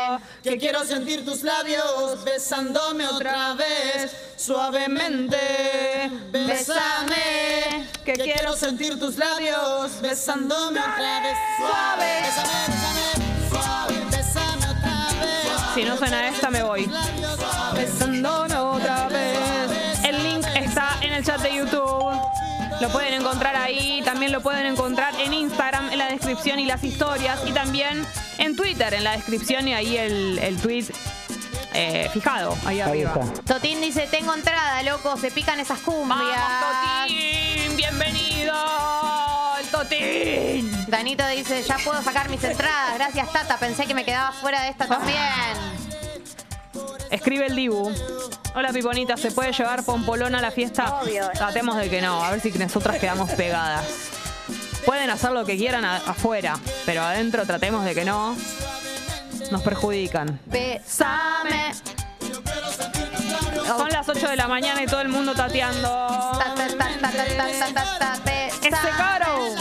Que 0.44 0.58
quiero 0.58 0.84
sentir 0.86 1.24
tus 1.26 1.44
labios 1.44 2.24
besándome 2.24 3.08
otra 3.08 3.54
vez. 3.54 4.12
Suavemente, 4.38 6.12
bésame. 6.32 7.88
Que 8.04 8.14
quiero 8.14 8.56
sentir 8.56 9.00
tus 9.00 9.18
labios 9.18 10.02
besándome 10.02 10.80
otra 10.80 11.20
vez. 11.22 11.38
Suave, 11.58 12.22
bésame, 12.22 12.54
bésame, 12.68 13.50
suave, 13.50 13.96
bésame 14.12 14.66
otra 14.68 15.08
vez. 15.22 15.74
Si 15.74 15.84
no 15.86 15.98
suena 15.98 16.28
esta, 16.28 16.50
me 16.50 16.64
voy. 16.64 16.90
Besándome 17.74 18.56
otra 18.56 19.08
vez. 19.08 20.04
El 20.04 20.24
link 20.24 20.46
está 20.56 20.98
en 21.02 21.14
el 21.14 21.24
chat 21.26 21.42
de 21.42 21.56
YouTube. 21.56 22.04
Lo 22.82 22.90
pueden 22.90 23.14
encontrar 23.14 23.56
ahí. 23.56 24.02
También 24.04 24.34
lo 24.34 24.42
pueden 24.42 24.66
encontrar 24.66 25.16
en 25.18 25.34
Instagram, 25.34 25.73
descripción 26.34 26.60
y 26.60 26.66
las 26.66 26.84
historias. 26.84 27.40
Y 27.46 27.52
también 27.52 28.06
en 28.38 28.56
Twitter, 28.56 28.94
en 28.94 29.04
la 29.04 29.12
descripción 29.12 29.68
y 29.68 29.74
ahí 29.74 29.98
el, 29.98 30.40
el 30.40 30.58
tweet 30.58 30.86
eh, 31.74 32.10
fijado, 32.12 32.58
ahí 32.66 32.82
arriba. 32.82 33.14
Totín 33.46 33.82
dice, 33.82 34.08
tengo 34.10 34.34
entrada, 34.34 34.82
loco, 34.84 35.16
se 35.18 35.32
pican 35.32 35.60
esas 35.60 35.80
cumbias. 35.80 36.20
¡Vamos, 36.20 37.08
Totín! 37.08 37.76
¡Bienvenido! 37.76 38.54
¡El 39.60 39.68
Totín! 39.68 40.86
Danito 40.88 41.28
dice, 41.28 41.62
ya 41.64 41.78
puedo 41.78 42.02
sacar 42.02 42.30
mis 42.30 42.44
entradas. 42.44 42.96
Gracias, 42.96 43.32
Tata. 43.32 43.58
Pensé 43.58 43.86
que 43.86 43.94
me 43.94 44.04
quedaba 44.04 44.32
fuera 44.32 44.64
de 44.64 44.70
esta 44.70 44.88
también. 44.88 45.18
Escribe 47.12 47.46
el 47.46 47.56
Dibu. 47.56 47.92
Hola 48.56 48.72
Piponita, 48.72 49.18
¿se 49.18 49.32
puede 49.32 49.52
llevar 49.52 49.84
Pompolón 49.84 50.36
a 50.36 50.42
la 50.42 50.52
fiesta? 50.52 51.02
Obvio. 51.02 51.30
Tratemos 51.34 51.76
de 51.78 51.90
que 51.90 52.02
no, 52.02 52.24
a 52.24 52.32
ver 52.32 52.40
si 52.40 52.52
nosotras 52.52 53.00
quedamos 53.00 53.32
pegadas. 53.32 54.13
Pueden 54.86 55.10
hacer 55.10 55.32
lo 55.32 55.46
que 55.46 55.58
quieran 55.58 55.86
afuera, 55.86 56.58
pero 56.86 57.02
adentro 57.04 57.46
tratemos 57.46 57.86
de 57.86 57.96
que 57.96 58.06
no. 58.06 58.36
Nos 59.52 59.62
perjudican. 59.62 60.40
Besame. 60.46 61.74
Son 63.66 63.90
las 63.90 64.08
8 64.08 64.30
de 64.30 64.36
la 64.36 64.48
mañana 64.48 64.84
y 64.84 64.86
todo 64.86 65.02
el 65.02 65.10
mundo 65.10 65.34
tateando. 65.34 66.08
¡Ese 68.62 68.90
caro! 68.98 69.56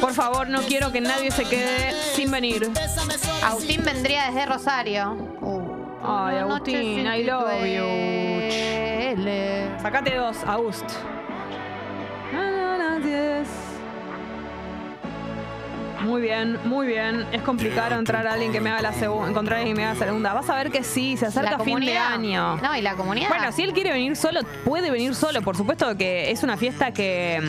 Por 0.00 0.12
favor, 0.14 0.48
no 0.48 0.62
quiero 0.62 0.90
que 0.90 1.00
nadie 1.00 1.30
se 1.30 1.44
quede 1.44 1.94
sin 2.14 2.30
venir. 2.30 2.70
Agustín 3.44 3.84
vendría 3.84 4.26
desde 4.26 4.46
Rosario. 4.46 5.16
Ay, 6.02 6.36
Una 6.36 6.44
noche 6.46 6.76
Agustín, 6.76 7.06
I 7.06 7.24
love 7.24 7.64
you. 7.64 7.86
Sacate 9.82 10.16
dos, 10.16 10.36
August. 10.46 10.90
Muy 16.12 16.20
bien, 16.20 16.58
muy 16.64 16.86
bien. 16.86 17.24
Es 17.32 17.40
complicado 17.40 17.98
entrar 17.98 18.26
a 18.26 18.34
alguien 18.34 18.52
que 18.52 18.60
me 18.60 18.68
haga 18.68 18.82
la 18.82 18.92
segunda, 18.92 19.30
encontrar 19.30 19.56
a 19.56 19.60
alguien 19.60 19.74
que 19.74 19.80
me 19.80 19.86
haga 19.86 19.98
la 19.98 20.04
segunda. 20.04 20.34
Vas 20.34 20.50
a 20.50 20.56
ver 20.56 20.70
que 20.70 20.84
sí, 20.84 21.16
se 21.16 21.24
acerca 21.24 21.58
fin 21.60 21.80
de 21.80 21.96
año. 21.96 22.58
No, 22.58 22.76
y 22.76 22.82
la 22.82 22.96
comunidad. 22.96 23.30
Bueno, 23.30 23.50
si 23.50 23.62
él 23.62 23.72
quiere 23.72 23.92
venir 23.92 24.14
solo, 24.14 24.40
puede 24.62 24.90
venir 24.90 25.14
solo. 25.14 25.40
Por 25.40 25.56
supuesto 25.56 25.96
que 25.96 26.30
es 26.30 26.42
una 26.42 26.58
fiesta 26.58 26.92
que 26.92 27.40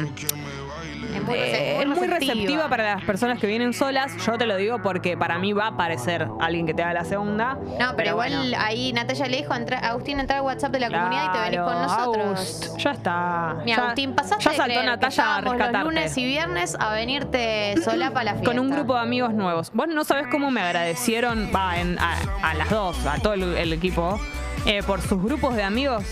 muy, 1.39 1.47
eh, 1.47 1.81
es 1.81 1.87
muy 1.87 2.07
receptiva 2.07 2.67
para 2.69 2.95
las 2.95 3.03
personas 3.03 3.39
que 3.39 3.47
vienen 3.47 3.73
solas. 3.73 4.15
Yo 4.25 4.37
te 4.37 4.45
lo 4.45 4.55
digo 4.57 4.81
porque 4.81 5.17
para 5.17 5.37
mí 5.37 5.53
va 5.53 5.65
a 5.65 5.67
aparecer 5.69 6.27
alguien 6.39 6.65
que 6.65 6.73
te 6.73 6.83
haga 6.83 6.93
la 6.93 7.05
segunda. 7.05 7.55
No, 7.79 7.93
pero, 7.95 8.11
igual 8.11 8.33
bueno. 8.35 8.57
ahí 8.59 8.93
Natalia 8.93 9.27
le 9.27 9.37
dijo 9.37 9.53
entra- 9.53 9.79
Agustín 9.79 10.19
entrar 10.19 10.39
al 10.39 10.45
WhatsApp 10.45 10.71
de 10.71 10.79
la 10.79 10.89
comunidad 10.89 11.25
y 11.29 11.31
te 11.31 11.39
venís 11.39 11.59
con 11.59 11.81
nosotros. 11.81 12.25
August, 12.25 12.77
ya 12.77 12.91
está. 12.91 13.55
Mi 13.65 13.71
Ya- 13.71 13.77
Agustín, 13.83 14.13
pasaste 14.15 14.43
Ya 14.43 14.51
de 14.51 14.57
saltó 14.57 14.79
que 14.79 14.85
Natalia 14.85 15.05
a 15.07 15.09
estábamos 15.09 15.43
los 15.45 15.53
rescatarte. 15.53 15.85
lunes 15.89 16.17
y 16.17 16.25
viernes 16.25 16.77
a 16.79 16.93
venirte 16.93 17.75
sola 17.83 18.11
para 18.11 18.23
la 18.25 18.31
fiesta. 18.33 18.49
Con 18.53 18.59
un 18.59 18.69
grupo 18.71 18.95
de 18.95 19.01
amigos 19.01 19.33
nuevos. 19.33 19.71
Vos 19.73 19.87
no 19.87 20.03
sabés 20.03 20.27
cómo 20.27 20.51
me 20.51 20.61
agradecieron, 20.61 21.49
va, 21.55 21.77
en- 21.79 21.97
a, 21.99 22.15
a 22.41 22.53
las 22.53 22.69
dos, 22.69 23.05
a 23.05 23.17
todo 23.19 23.33
el, 23.33 23.43
el 23.57 23.73
equipo, 23.73 24.19
eh, 24.65 24.81
por 24.83 25.01
sus 25.01 25.21
grupos 25.21 25.55
de 25.55 25.63
amigos. 25.63 26.03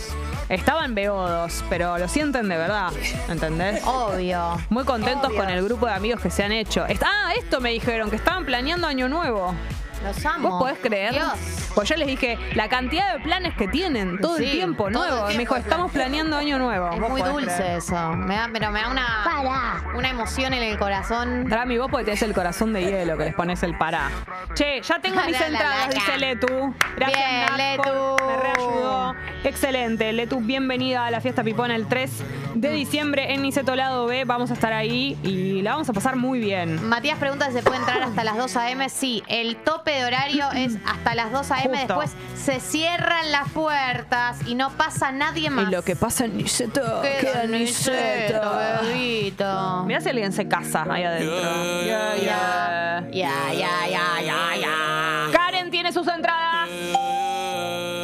Estaban 0.52 0.94
beodos, 0.96 1.64
pero 1.70 1.98
lo 1.98 2.10
sienten 2.10 2.50
de 2.50 2.58
verdad, 2.58 2.92
¿entendés? 3.30 3.82
Obvio. 3.86 4.60
Muy 4.70 4.84
contentos 4.84 5.28
Obvio. 5.30 5.40
con 5.40 5.50
el 5.50 5.64
grupo 5.64 5.86
de 5.86 5.94
amigos 5.94 6.20
que 6.20 6.30
se 6.30 6.44
han 6.44 6.52
hecho. 6.52 6.86
Est- 6.88 7.04
ah, 7.06 7.32
esto 7.38 7.62
me 7.62 7.70
dijeron, 7.72 8.10
que 8.10 8.18
estaban 8.18 8.44
planeando 8.46 8.86
Año 8.86 9.08
Nuevo. 9.08 9.56
Los 10.04 10.26
amo. 10.26 10.50
¿Vos 10.50 10.60
podés 10.64 10.78
creer? 10.80 11.14
Dios. 11.14 11.34
Pues 11.76 11.88
yo 11.88 11.96
les 11.96 12.08
dije, 12.08 12.38
la 12.56 12.68
cantidad 12.68 13.14
de 13.14 13.20
planes 13.24 13.54
que 13.56 13.68
tienen 13.68 14.20
todo 14.20 14.38
el 14.38 14.52
tiempo 14.52 14.90
todo 14.92 15.04
el 15.06 15.10
nuevo. 15.10 15.16
me 15.22 15.28
tiempo 15.28 15.40
dijo, 15.40 15.56
hay 15.56 15.62
estamos 15.62 15.92
planeando 15.92 16.36
Año 16.36 16.58
Nuevo. 16.60 16.90
Es 16.92 17.00
¿Vos 17.00 17.10
muy 17.10 17.22
dulce 17.22 17.56
creer? 17.56 17.78
eso. 17.78 18.12
Me 18.14 18.36
da, 18.36 18.50
pero 18.52 18.72
me 18.72 18.82
da 18.82 18.90
una, 18.90 19.84
una 19.96 20.10
emoción 20.10 20.54
en 20.54 20.64
el 20.64 20.78
corazón. 20.78 21.46
Drami, 21.46 21.78
vos 21.78 21.90
porque 21.90 22.06
tenés 22.06 22.22
el 22.24 22.34
corazón 22.34 22.74
de 22.74 22.84
hielo 22.84 23.18
que 23.18 23.26
les 23.26 23.34
pones 23.36 23.64
el 23.64 23.78
pará. 23.78 24.10
Che, 24.54 24.82
ya 24.82 25.00
tengo 25.00 25.22
mis 25.26 25.40
entradas, 25.40 25.90
dice 25.94 26.18
Letu. 26.18 26.74
Gracias, 26.98 27.20
Bien, 27.20 27.46
Nat, 27.46 27.58
Letu. 27.58 27.84
por- 27.84 28.28
Me 28.28 28.38
reayudó. 28.38 29.16
Excelente. 29.46 30.12
Letu, 30.14 30.40
bienvenida 30.42 31.06
a 31.06 31.12
la 31.12 31.22
fiesta 31.22 31.42
Pipona 31.44 31.76
el 31.76 31.88
3 31.88 32.12
de 32.56 32.70
diciembre 32.72 33.34
en 33.34 33.44
Niceto 33.44 33.76
Lado 33.78 34.06
B. 34.08 34.26
Vamos 34.26 34.52
a 34.52 34.56
estar 34.56 34.74
ahí 34.74 35.18
y 35.24 35.62
la 35.62 35.72
vamos 35.74 35.90
a 35.90 35.94
pasar 35.94 36.18
muy 36.18 36.40
bien. 36.40 36.86
Matías 36.90 37.18
pregunta 37.18 37.48
si 37.48 37.54
se 37.54 37.64
puede 37.64 37.78
entrar 37.80 38.02
hasta 38.04 38.24
las 38.26 38.36
2 38.38 38.58
a.m. 38.58 38.90
Sí, 38.90 39.24
el 39.28 39.56
tope 39.56 39.91
de 39.92 40.06
horario 40.06 40.52
es 40.52 40.78
hasta 40.86 41.16
las 41.16 41.32
2 41.32 41.52
a.m. 41.52 41.78
Justo. 41.78 42.00
Después 42.00 42.12
se 42.36 42.60
cierran 42.60 43.32
las 43.32 43.50
puertas 43.50 44.40
y 44.48 44.56
no 44.56 44.72
pasa 44.72 45.12
nadie 45.12 45.50
más. 45.50 45.68
Y 45.68 45.72
lo 45.72 45.84
que 45.84 45.96
pasa 45.96 46.26
en 46.26 46.38
Niceto 46.38 47.02
Queda 47.02 47.20
queda 47.20 47.44
en 47.44 47.52
Niceto, 47.52 48.42
bebito. 48.84 49.84
Mirá 49.86 50.02
si 50.02 50.10
alguien 50.10 50.34
se 50.34 50.48
casa 50.48 50.86
ahí 50.90 51.04
adentro. 51.04 51.84
Yeah. 51.84 53.08
Ya, 53.12 53.54
ya, 53.54 53.88
ya, 53.90 54.22
ya, 54.22 54.56
ya. 54.60 55.28
Karen 55.32 55.72
tiene 55.72 55.92
sus 55.92 56.08
entradas. 56.08 56.70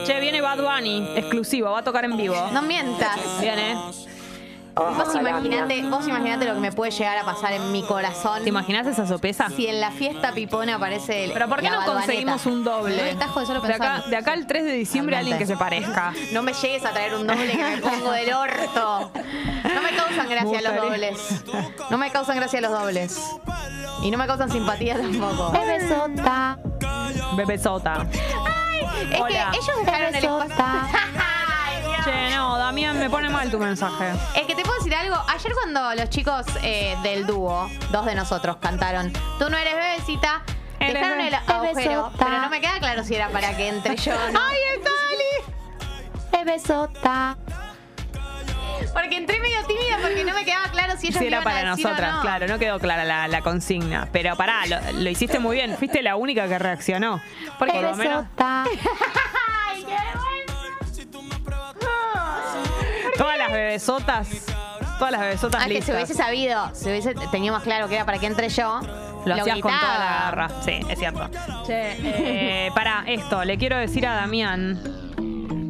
Che, 0.06 0.20
viene 0.20 0.42
Bad 0.42 0.62
Bunny, 0.62 1.06
exclusivo, 1.16 1.72
va 1.72 1.80
a 1.80 1.84
tocar 1.84 2.06
en 2.06 2.16
vivo. 2.16 2.36
No 2.54 2.62
mientas. 2.62 3.18
Viene. 3.42 3.76
Vos 4.78 5.16
imaginate, 5.16 5.82
vos 5.90 6.08
imaginate 6.08 6.46
lo 6.46 6.54
que 6.54 6.60
me 6.60 6.72
puede 6.72 6.92
llegar 6.92 7.18
a 7.18 7.24
pasar 7.24 7.54
en 7.54 7.72
mi 7.72 7.84
corazón. 7.84 8.44
¿Te 8.44 8.50
imaginas 8.50 8.86
esa 8.86 9.08
sopesa? 9.08 9.50
Si 9.50 9.68
en 9.68 9.82
la 9.82 9.92
fiesta 9.92 10.32
pipona 10.34 10.76
aparece 10.76 11.26
el. 11.26 11.32
Pero 11.34 11.48
¿por 11.48 11.60
qué 11.62 11.70
la 11.70 11.80
no 11.80 11.86
conseguimos 11.86 12.46
un 12.46 12.64
doble? 12.64 12.96
No 12.96 13.04
estás 13.04 13.36
de 13.36 13.46
solo 13.46 13.62
de, 13.62 13.74
acá, 13.74 14.04
de 14.08 14.16
acá 14.16 14.34
al 14.34 14.46
3 14.46 14.64
de 14.66 14.72
diciembre 14.74 15.16
Andate. 15.18 15.34
alguien 15.34 15.48
que 15.48 15.54
se 15.54 15.58
parezca. 15.58 16.14
No 16.32 16.44
me 16.44 16.54
llegues 16.54 16.86
a 16.86 16.92
traer 16.92 17.16
un 17.16 17.26
doble 17.26 17.52
que 17.52 17.64
me 17.64 17.78
pongo 17.78 18.12
del 18.12 18.34
orto. 18.34 19.12
No 19.64 19.82
me 19.82 19.96
causan 19.96 20.30
gracia 20.30 20.62
los 20.62 20.76
dobles. 20.76 21.44
No 21.90 21.98
me 21.98 22.12
causan 22.12 22.36
gracia 22.36 22.62
los 22.62 22.72
dobles. 22.72 23.20
Y 24.04 24.12
no 24.12 24.18
me 24.18 24.28
causan 24.28 24.52
simpatía 24.52 24.96
tampoco. 24.98 25.52
Bebesota. 25.52 26.60
Bebesota. 27.36 28.06
Es 29.12 29.20
Hola. 29.22 29.50
que 29.52 29.58
ellos 29.58 29.86
dejaron 29.86 30.16
el 30.16 30.24
espacio. 30.24 30.58
me 32.94 33.10
pone 33.10 33.30
mal 33.30 33.50
tu 33.50 33.58
mensaje. 33.60 34.12
Es 34.36 34.46
que 34.46 34.56
te 34.56 34.64
puedo 34.64 34.78
decir 34.78 34.94
algo. 34.96 35.16
Ayer 35.28 35.54
cuando 35.54 35.96
los 35.96 36.10
chicos 36.10 36.46
eh, 36.64 36.96
del 37.04 37.26
dúo, 37.26 37.70
dos 37.92 38.06
de 38.06 38.16
nosotros, 38.16 38.58
cantaron 38.58 39.12
Tú 39.40 39.50
no 39.50 39.58
eres 39.58 39.76
bebecita, 39.76 40.42
Eres 40.80 40.96
dejaron 40.96 41.22
el 41.22 41.34
agujero. 41.34 42.12
Pero 42.18 42.42
no 42.42 42.50
me 42.50 42.62
queda 42.62 42.80
claro 42.80 43.04
si 43.04 43.16
era 43.16 43.30
para 43.30 43.56
que 43.56 43.70
entre 43.70 43.96
yo 43.96 44.14
o 44.14 44.32
no. 44.32 44.40
¡Ay, 44.48 44.58
está 44.76 44.90
Ali! 45.12 46.46
Bebesota. 46.46 47.38
Porque 48.94 49.18
entré 49.18 49.40
medio 49.40 49.64
tímida 49.68 49.98
porque 50.02 50.24
no 50.24 50.34
me 50.34 50.46
quedaba 50.46 50.68
claro 50.70 50.94
si 50.98 51.08
ellos 51.08 51.20
Sí, 51.20 51.26
me 51.26 51.28
era 51.28 51.42
iban 51.42 51.42
a 51.42 51.44
para 51.44 51.70
decir 51.70 51.86
o 51.86 51.90
nosotras, 51.90 52.16
no. 52.16 52.22
claro, 52.22 52.48
no 52.48 52.60
quedó 52.60 52.80
clara 52.80 53.04
la, 53.06 53.28
la 53.28 53.42
consigna. 53.42 54.08
Pero 54.12 54.36
pará, 54.36 54.66
lo, 54.66 54.78
lo 54.94 55.10
hiciste 55.10 55.40
muy 55.40 55.56
bien. 55.56 55.76
Fuiste 55.78 56.02
la 56.02 56.16
única 56.16 56.48
que 56.48 56.58
reaccionó. 56.58 57.22
Porque 57.60 57.74
por 57.74 57.84
lo 57.84 57.96
menos 57.96 58.26
Bebesota. 58.38 58.64
Ay, 59.70 59.84
qué 59.84 60.17
bebesotas, 63.58 64.28
todas 65.00 65.12
las 65.12 65.22
bebesotas 65.22 65.64
Ah, 65.64 65.68
que 65.68 65.82
si 65.82 65.92
hubiese 65.92 66.14
sabido, 66.14 66.70
si 66.74 66.90
hubiese 66.90 67.14
tenido 67.32 67.54
más 67.54 67.64
claro 67.64 67.88
que 67.88 67.96
era 67.96 68.06
para 68.06 68.20
que 68.20 68.28
entre 68.28 68.50
yo, 68.50 68.80
Lo, 69.26 69.34
hacías 69.36 69.60
con 69.60 69.72
toda 69.72 70.00
la 70.00 70.20
garra. 70.22 70.50
Sí, 70.62 70.80
es 70.88 71.00
cierto. 71.00 71.30
Che, 71.66 72.68
eh, 72.68 72.72
pará, 72.74 73.04
esto, 73.08 73.44
le 73.44 73.58
quiero 73.58 73.78
decir 73.78 74.06
a 74.08 74.16
Damián. 74.16 74.82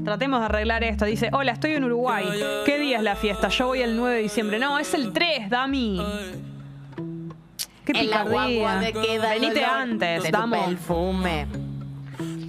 Tratemos 0.05 0.39
de 0.39 0.45
arreglar 0.45 0.83
esto. 0.83 1.03
Dice, 1.05 1.29
hola, 1.33 1.51
estoy 1.51 1.73
en 1.73 1.83
Uruguay. 1.83 2.25
¿Qué 2.65 2.77
día 2.79 2.97
es 2.97 3.03
la 3.03 3.15
fiesta? 3.15 3.49
Yo 3.49 3.67
voy 3.67 3.81
el 3.81 3.97
9 3.97 4.15
de 4.15 4.21
diciembre. 4.21 4.59
No, 4.59 4.79
es 4.79 4.93
el 4.93 5.11
3, 5.11 5.49
Dami. 5.49 6.01
Qué 7.85 7.91
En 7.99 8.09
la 8.09 8.23
guagua 8.23 8.47
picardía. 8.47 8.79
me 8.79 8.93
queda 8.93 9.33
el 9.33 9.41
Venite 9.41 9.65
antes, 9.65 10.23
de 10.23 10.31
tu 10.31 10.49
perfume. 10.49 11.47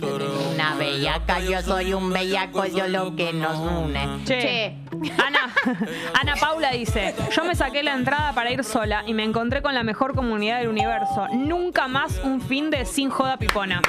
Una 0.01 0.75
bellaca, 0.77 1.41
yo 1.41 1.61
soy 1.63 1.93
un 1.93 2.13
bellaco, 2.13 2.65
yo 2.67 2.87
lo 2.87 3.17
que 3.17 3.33
nos 3.33 3.59
une. 3.59 4.25
Che, 4.25 4.77
Ana, 5.19 5.53
Ana 6.21 6.35
Paula 6.37 6.71
dice, 6.71 7.15
yo 7.35 7.45
me 7.45 7.55
saqué 7.55 7.83
la 7.83 7.95
entrada 7.95 8.33
para 8.33 8.51
ir 8.51 8.63
sola 8.65 9.03
y 9.07 9.15
me 9.15 9.25
encontré 9.25 9.61
con 9.63 9.75
la 9.75 9.83
mejor 9.83 10.15
comunidad 10.15 10.59
del 10.59 10.69
universo. 10.69 11.27
Nunca 11.33 11.89
más 11.89 12.21
un 12.23 12.41
fin 12.41 12.71
de 12.71 12.85
sin 12.85 13.11
joda 13.11 13.37
pipona. 13.37 13.83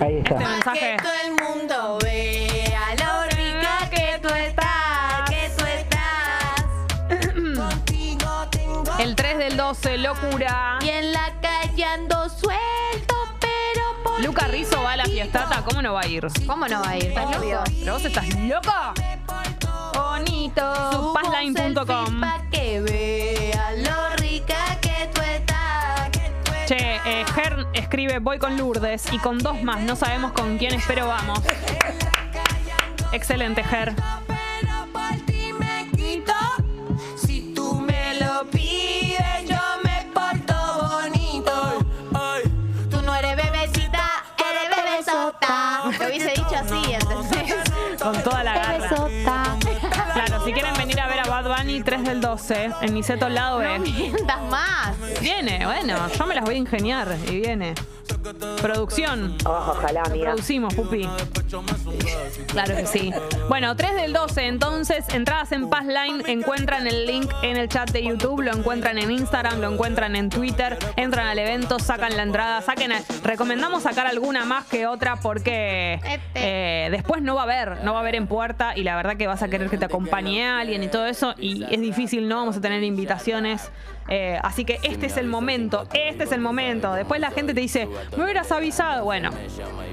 Ahí 0.00 0.18
está. 0.18 0.34
Este 0.34 0.46
mensaje. 0.46 0.96
Que 0.96 1.02
todo 1.02 1.12
el 1.24 1.32
mundo 1.32 1.98
vea 2.02 2.94
lo 2.98 3.24
rica 3.36 3.90
que 3.90 4.18
tú 4.22 4.28
estás, 4.34 5.30
que 5.30 5.50
tú 5.58 5.64
estás. 5.66 6.64
El 9.00 9.16
3 9.16 9.38
del 9.38 9.56
12, 9.56 9.98
locura. 9.98 10.78
Y 10.80 10.88
en 10.90 11.12
la 11.12 11.32
calle 11.40 11.84
ando 11.84 12.24
por 12.44 12.93
Luca 14.24 14.46
Rizzo 14.48 14.82
va 14.82 14.92
a 14.92 14.96
la 14.96 15.04
fiestata, 15.04 15.62
¿cómo 15.62 15.82
no 15.82 15.92
va 15.92 16.00
a 16.00 16.06
ir? 16.06 16.26
¿Cómo 16.46 16.66
no 16.66 16.80
va 16.80 16.90
a 16.90 16.96
ir? 16.96 17.08
¿Estás 17.08 17.30
loco? 17.30 17.64
¿Pero 17.78 17.92
vos 17.92 18.04
estás 18.06 18.34
loco? 18.40 18.72
Bonito. 19.94 20.92
Subpassline.com. 20.92 22.20
Pa' 22.20 22.42
que 22.50 22.80
vea 22.80 23.72
lo 23.72 24.16
rica 24.16 24.78
que 24.80 25.10
tú 25.14 25.20
estás. 25.20 26.10
Che, 26.66 27.00
eh, 27.04 27.24
Ger 27.34 27.66
escribe, 27.74 28.18
voy 28.18 28.38
con 28.38 28.56
Lourdes 28.56 29.12
y 29.12 29.18
con 29.18 29.38
dos 29.38 29.62
más, 29.62 29.80
no 29.82 29.94
sabemos 29.94 30.32
con 30.32 30.56
quién, 30.56 30.80
pero 30.86 31.06
vamos. 31.06 31.40
Excelente, 33.12 33.62
Ger. 33.62 33.94
3 52.46 52.58
del 52.58 52.70
12 52.70 52.86
en 52.86 52.94
Niceto 52.94 53.28
lado 53.28 53.62
No 53.62 53.78
mientas 53.78 54.42
más. 54.50 54.94
Viene, 55.20 55.64
bueno, 55.64 55.96
yo 56.08 56.26
me 56.26 56.34
las 56.34 56.44
voy 56.44 56.54
a 56.54 56.58
ingeniar 56.58 57.16
y 57.28 57.40
viene. 57.40 57.74
Producción. 58.64 59.36
Ojalá, 59.44 60.02
amiga. 60.04 60.24
Producimos, 60.30 60.74
pupi. 60.74 61.06
Claro 62.48 62.76
que 62.76 62.86
sí. 62.86 63.12
Bueno, 63.48 63.76
3 63.76 63.94
del 63.94 64.12
12, 64.14 64.46
entonces, 64.46 65.04
entradas 65.12 65.52
en 65.52 65.68
Passline, 65.68 66.22
encuentran 66.26 66.86
el 66.86 67.06
link 67.06 67.30
en 67.42 67.58
el 67.58 67.68
chat 67.68 67.90
de 67.90 68.02
YouTube, 68.02 68.40
lo 68.42 68.52
encuentran 68.52 68.96
en 68.96 69.10
Instagram, 69.10 69.60
lo 69.60 69.70
encuentran 69.70 70.16
en 70.16 70.30
Twitter, 70.30 70.78
entran 70.96 71.26
al 71.26 71.38
evento, 71.38 71.78
sacan 71.78 72.16
la 72.16 72.22
entrada, 72.22 72.62
saquen. 72.62 72.92
a- 72.92 73.02
recomendamos 73.22 73.82
sacar 73.82 74.06
alguna 74.06 74.44
más 74.46 74.64
que 74.64 74.86
otra 74.86 75.16
porque 75.16 76.00
eh, 76.34 76.88
después 76.90 77.20
no 77.20 77.34
va 77.34 77.42
a 77.42 77.44
haber, 77.44 77.84
no 77.84 77.92
va 77.92 77.98
a 77.98 78.02
haber 78.02 78.14
en 78.14 78.26
puerta 78.26 78.72
y 78.76 78.82
la 78.82 78.96
verdad 78.96 79.16
que 79.16 79.26
vas 79.26 79.42
a 79.42 79.48
querer 79.48 79.68
que 79.68 79.76
te 79.78 79.84
acompañe 79.84 80.46
alguien 80.46 80.82
y 80.82 80.88
todo 80.88 81.06
eso 81.06 81.34
y 81.38 81.64
es 81.64 81.80
difícil, 81.80 82.28
no 82.28 82.36
vamos 82.36 82.56
a 82.56 82.60
tener 82.62 82.82
invitaciones. 82.82 83.70
Eh, 84.08 84.38
así 84.42 84.64
que 84.64 84.80
este 84.82 85.06
es 85.06 85.16
el 85.16 85.26
momento, 85.26 85.86
este 85.94 86.24
es 86.24 86.32
el 86.32 86.40
momento. 86.40 86.92
Después 86.92 87.20
la 87.20 87.30
gente 87.30 87.54
te 87.54 87.60
dice, 87.60 87.88
me 88.16 88.24
hubieras 88.24 88.50
avisado. 88.52 89.04
Bueno, 89.04 89.30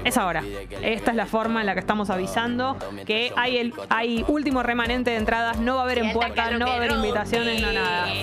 es 0.04 0.16
ahora. 0.16 0.42
Esta 0.82 1.10
es 1.10 1.16
la 1.16 1.26
forma 1.26 1.60
en 1.60 1.66
la 1.66 1.74
que 1.74 1.80
estamos 1.80 2.10
avisando 2.10 2.76
que 3.06 3.32
hay 3.36 3.58
el 3.58 3.74
hay 3.88 4.24
último 4.28 4.62
remanente 4.62 5.10
de 5.10 5.16
entradas, 5.16 5.58
no 5.58 5.76
va 5.76 5.82
a 5.82 5.84
haber 5.84 5.98
en 5.98 6.12
puerta, 6.12 6.50
no 6.50 6.66
va 6.66 6.74
a 6.74 6.76
haber 6.76 6.92
invitaciones, 6.92 7.60
no 7.60 7.72
nada. 7.72 8.08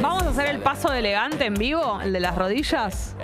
Vamos 0.00 0.22
a 0.22 0.30
hacer 0.30 0.46
el 0.46 0.58
paso 0.58 0.90
de 0.90 1.00
elegante 1.00 1.46
en 1.46 1.54
vivo, 1.54 2.00
el 2.02 2.12
de 2.12 2.20
las 2.20 2.36
rodillas. 2.36 3.14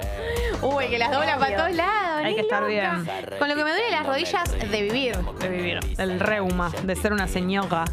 Uy, 0.62 0.88
que 0.88 0.98
las 0.98 1.10
dobla 1.10 1.38
para 1.38 1.56
todos 1.56 1.72
lados. 1.72 2.13
Hay 2.24 2.34
que 2.34 2.40
estar 2.40 2.66
bien. 2.66 3.06
Con 3.38 3.48
lo 3.48 3.54
que 3.54 3.64
me 3.64 3.70
duele 3.70 3.90
las 3.90 4.06
rodillas 4.06 4.50
de 4.50 4.82
vivir. 4.82 5.16
de 5.16 5.48
vivir, 5.48 5.80
el 5.98 6.20
reuma, 6.20 6.72
de 6.82 6.96
ser 6.96 7.12
una 7.12 7.28
señora. 7.28 7.84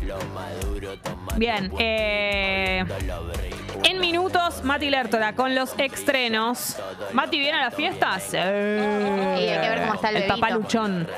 Bien, 1.36 1.72
eh, 1.78 2.86
en 3.84 4.00
minutos, 4.00 4.64
Mati 4.64 4.90
Lertora 4.90 5.34
con 5.34 5.56
los 5.56 5.74
estrenos. 5.78 6.78
¿Mati 7.14 7.40
viene 7.40 7.58
a 7.58 7.66
la 7.66 7.72
fiesta? 7.72 8.20
Sí. 8.20 8.38
hay 8.38 9.62
que 9.62 9.70
ver 9.70 9.82
cómo 9.82 9.94
está 9.96 10.10
el 10.10 10.16
bebito. 10.16 10.36
papá 10.36 10.50
luchón. 10.52 11.08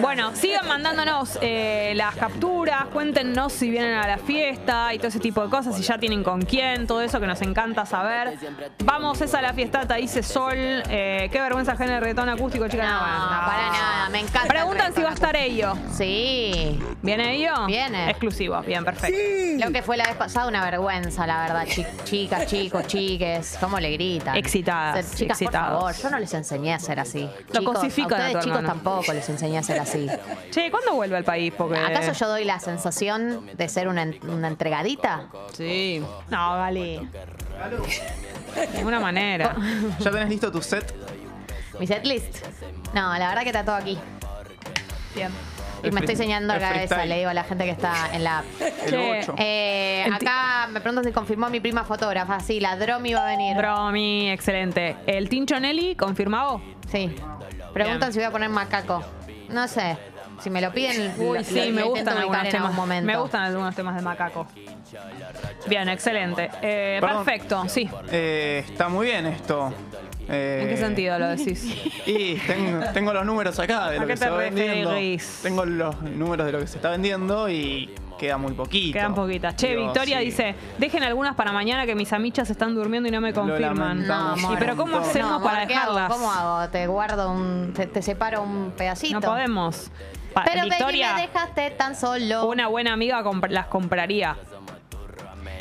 Bueno, 0.00 0.34
sigan 0.34 0.66
mandándonos 0.66 1.38
eh, 1.40 1.92
las 1.96 2.14
capturas, 2.16 2.86
cuéntenos 2.92 3.52
si 3.52 3.70
vienen 3.70 3.94
a 3.94 4.06
la 4.06 4.18
fiesta 4.18 4.92
y 4.92 4.98
todo 4.98 5.08
ese 5.08 5.20
tipo 5.20 5.42
de 5.42 5.50
cosas, 5.50 5.76
si 5.76 5.82
ya 5.82 5.98
tienen 5.98 6.22
con 6.22 6.42
quién, 6.42 6.86
todo 6.86 7.02
eso 7.02 7.20
que 7.20 7.26
nos 7.26 7.40
encanta 7.42 7.86
saber. 7.86 8.36
Vamos, 8.84 9.20
esa 9.20 9.38
a 9.38 9.42
la 9.42 9.52
fiestata, 9.52 9.94
dice 9.96 10.22
Sol. 10.22 10.54
Eh, 10.56 11.28
qué 11.30 11.40
vergüenza 11.40 11.72
ajena 11.72 11.96
el 11.96 12.00
reggaetón 12.00 12.28
acústico, 12.28 12.68
chicas. 12.68 12.88
No, 12.88 12.98
bueno, 12.98 13.46
para 13.46 13.70
nada, 13.70 14.08
me 14.10 14.20
encanta. 14.20 14.48
Preguntan 14.48 14.86
el 14.88 14.94
si 14.94 15.02
va 15.02 15.10
a 15.10 15.14
estar 15.14 15.36
ello. 15.36 15.74
Sí. 15.92 16.80
¿Viene 17.02 17.36
ello? 17.36 17.66
Viene. 17.66 18.10
Exclusivo, 18.10 18.60
bien, 18.62 18.84
perfecto. 18.84 19.18
Lo 19.64 19.72
que 19.72 19.82
fue 19.82 19.96
la 19.96 20.06
vez 20.06 20.16
pasada, 20.16 20.48
una 20.48 20.64
vergüenza, 20.64 21.26
la 21.26 21.36
verdad. 21.36 21.43
Chi- 21.66 21.86
chicas, 22.04 22.46
chicos, 22.46 22.86
chiques, 22.86 23.56
¿cómo 23.60 23.78
le 23.80 23.90
gritan? 23.92 24.36
Excitadas, 24.36 25.04
Ser- 25.06 25.16
Chicas, 25.18 25.40
excitados. 25.42 25.82
por 25.82 25.92
favor, 25.92 26.02
yo 26.02 26.10
no 26.10 26.18
les 26.18 26.34
enseñé 26.34 26.74
a 26.74 26.78
ser 26.78 27.00
así. 27.00 27.28
Lo 27.52 27.60
Chicos, 27.60 27.74
cosifican 27.76 28.12
a 28.20 28.26
a 28.26 28.30
tu 28.32 28.38
ustedes 28.38 28.44
chicos 28.44 28.58
hermano. 28.58 28.68
tampoco 28.82 29.12
les 29.12 29.28
enseñé 29.28 29.58
a 29.58 29.62
ser 29.62 29.80
así. 29.80 30.06
Che, 30.50 30.70
¿cuándo 30.70 30.94
vuelve 30.94 31.16
al 31.16 31.24
país? 31.24 31.52
Porque... 31.56 31.78
¿Acaso 31.78 32.12
yo 32.12 32.28
doy 32.28 32.44
la 32.44 32.58
sensación 32.60 33.46
de 33.56 33.68
ser 33.68 33.88
una, 33.88 34.02
en- 34.02 34.18
una 34.28 34.48
entregadita? 34.48 35.28
Sí. 35.56 36.02
No, 36.30 36.52
Gali. 36.56 37.08
De 38.54 38.68
ninguna 38.76 39.00
manera. 39.00 39.56
¿Ya 40.00 40.10
tenés 40.10 40.28
listo 40.28 40.50
tu 40.52 40.62
set? 40.62 40.94
¿Mi 41.78 41.86
setlist? 41.86 42.44
No, 42.94 43.16
la 43.18 43.28
verdad 43.28 43.42
que 43.42 43.48
está 43.48 43.64
todo 43.64 43.74
aquí. 43.76 43.98
Bien. 45.14 45.30
Y 45.82 45.90
me 45.90 46.00
estoy 46.00 46.14
enseñando 46.14 46.54
la 46.54 46.60
cabeza, 46.60 47.04
le 47.04 47.18
digo 47.18 47.28
a 47.30 47.34
la 47.34 47.44
gente 47.44 47.64
que 47.64 47.70
está 47.72 48.08
en 48.14 48.24
la 48.24 48.38
app. 48.38 48.44
El 48.60 48.90
Che. 48.90 49.20
8. 49.20 49.34
Eh, 49.38 50.04
El 50.06 50.14
me 50.68 50.80
pregunto 50.80 51.02
si 51.06 51.12
confirmó 51.12 51.48
mi 51.50 51.60
prima 51.60 51.84
fotógrafa. 51.84 52.40
Sí, 52.40 52.60
la 52.60 52.76
Dromi 52.76 53.12
va 53.14 53.24
a 53.26 53.30
venir. 53.30 53.56
Bromi, 53.56 54.30
excelente. 54.30 54.96
¿El 55.06 55.28
Tincho 55.28 55.58
Nelly 55.60 55.94
confirmado? 55.96 56.60
Sí. 56.90 57.14
Preguntan 57.72 58.00
Bien. 58.10 58.12
si 58.12 58.18
voy 58.18 58.26
a 58.26 58.30
poner 58.30 58.48
macaco. 58.50 59.02
No 59.48 59.66
sé. 59.68 59.96
Si 60.40 60.50
me 60.50 60.60
lo 60.60 60.72
piden, 60.72 61.14
Uy, 61.18 61.38
lo- 61.38 61.44
sí, 61.44 61.70
lo- 61.70 61.74
me 61.76 61.82
gustan 61.84 62.18
algunos 62.18 62.48
temas. 62.48 63.02
Me 63.04 63.16
gustan 63.16 63.42
algunos 63.44 63.74
temas 63.74 63.94
de 63.96 64.02
macaco. 64.02 64.46
Bien, 65.66 65.88
excelente. 65.88 66.50
Eh, 66.60 66.98
perfecto, 67.00 67.64
sí. 67.68 67.88
Eh, 68.10 68.64
está 68.68 68.88
muy 68.88 69.06
bien 69.06 69.26
esto. 69.26 69.72
Eh, 70.28 70.60
¿En 70.62 70.68
qué 70.68 70.76
sentido 70.76 71.18
lo 71.18 71.28
decís? 71.28 71.64
Y 72.06 72.34
tengo, 72.36 72.84
tengo 72.92 73.12
los 73.12 73.24
números 73.26 73.58
acá 73.58 73.90
de 73.90 73.98
¿A 73.98 74.00
lo 74.00 74.06
que 74.06 74.16
se 74.16 74.28
va 74.28 74.38
vendiendo. 74.38 74.92
Tengo 75.42 75.64
los 75.64 76.00
números 76.02 76.46
de 76.46 76.52
lo 76.52 76.58
que 76.60 76.66
se 76.66 76.76
está 76.76 76.90
vendiendo 76.90 77.48
y 77.48 77.90
queda 78.18 78.36
muy 78.38 78.52
poquito. 78.52 78.94
Quedan 78.98 79.14
poquitas. 79.14 79.56
Che, 79.56 79.68
Digo, 79.70 79.84
Victoria 79.84 80.18
sí. 80.18 80.24
dice, 80.26 80.54
dejen 80.78 81.02
algunas 81.04 81.34
para 81.34 81.52
mañana 81.52 81.86
que 81.86 81.94
mis 81.94 82.12
amichas 82.12 82.48
están 82.50 82.74
durmiendo 82.74 83.08
y 83.08 83.12
no 83.12 83.20
me 83.20 83.32
confirman. 83.32 84.06
No, 84.06 84.14
amor. 84.32 84.54
¿Y 84.54 84.56
pero 84.58 84.76
cómo 84.76 84.96
hacemos 84.98 85.30
No, 85.30 85.36
amor, 85.36 85.50
para 85.52 85.66
¿qué 85.66 85.74
hago? 85.74 85.94
dejarlas? 85.94 86.16
¿Cómo 86.18 86.30
hago? 86.32 86.70
Te 86.70 86.86
guardo 86.86 87.30
un. 87.30 87.72
Te, 87.74 87.86
te 87.86 88.02
separo 88.02 88.42
un 88.42 88.72
pedacito. 88.76 89.20
No 89.20 89.26
podemos. 89.26 89.90
Pa- 90.32 90.42
Pero 90.44 90.64
Victoria, 90.64 91.14
me 91.14 91.22
dejaste 91.22 91.70
tan 91.72 91.94
solo. 91.94 92.46
una 92.48 92.66
buena 92.68 92.92
amiga 92.92 93.22
comp- 93.22 93.48
las 93.50 93.66
compraría. 93.66 94.36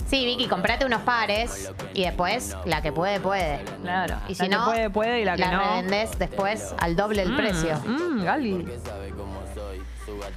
Sí, 0.08 0.26
Vicky, 0.26 0.48
comprate 0.48 0.86
unos 0.86 1.02
pares 1.02 1.72
y 1.96 2.04
después 2.04 2.56
la 2.66 2.82
que 2.84 2.92
puede, 2.92 3.20
puede. 3.20 3.64
Claro. 3.82 4.18
Y 4.28 4.36
si 4.36 4.44
la 4.44 4.50
que 4.50 4.56
no, 4.56 4.66
puede, 4.66 4.90
puede 4.92 5.22
y 5.22 5.26
la 5.26 5.36
que 5.36 5.46
no. 5.48 5.60
revendés 5.60 6.20
después 6.20 6.76
al 6.80 6.96
doble 6.96 7.24
el 7.24 7.32
Mm, 7.32 7.36
precio. 7.38 7.80
mm, 7.84 8.24
Gali. 8.24 8.68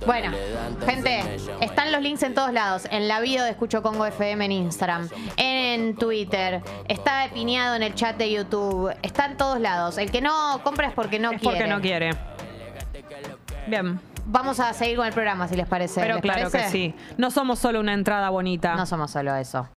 Bueno, 0.06 0.30
gente, 0.84 1.38
están 1.60 1.90
los 1.92 2.00
links 2.02 2.22
en 2.22 2.34
todos 2.34 2.52
lados. 2.52 2.86
En 2.90 3.08
la 3.08 3.20
bio 3.20 3.42
de 3.42 3.50
Escucho 3.50 3.82
Congo 3.82 4.06
FM 4.06 4.44
en 4.44 4.52
Instagram, 4.52 5.08
en 5.36 5.96
Twitter, 5.96 6.62
está 6.88 7.28
piñado 7.32 7.74
en 7.74 7.82
el 7.82 7.94
chat 7.94 8.16
de 8.16 8.30
YouTube, 8.30 8.94
está 9.02 9.26
en 9.26 9.36
todos 9.36 9.60
lados. 9.60 9.98
El 9.98 10.10
que 10.10 10.20
no 10.20 10.60
compra 10.62 10.88
es 10.88 10.94
porque 10.94 11.18
no 11.18 11.32
Es 11.32 11.40
quiere. 11.40 11.56
porque 11.58 11.70
no 11.70 11.80
quiere. 11.80 12.10
Bien. 13.66 14.00
Vamos 14.28 14.58
a 14.58 14.72
seguir 14.72 14.96
con 14.96 15.06
el 15.06 15.12
programa, 15.12 15.46
si 15.46 15.54
les 15.54 15.68
parece. 15.68 16.00
Pero 16.00 16.14
¿Les 16.14 16.22
claro 16.22 16.50
parece? 16.50 16.58
que 16.66 16.70
sí. 16.70 16.94
No 17.16 17.30
somos 17.30 17.58
solo 17.60 17.78
una 17.78 17.94
entrada 17.94 18.28
bonita. 18.30 18.74
No 18.74 18.84
somos 18.86 19.10
solo 19.10 19.34
eso. 19.36 19.68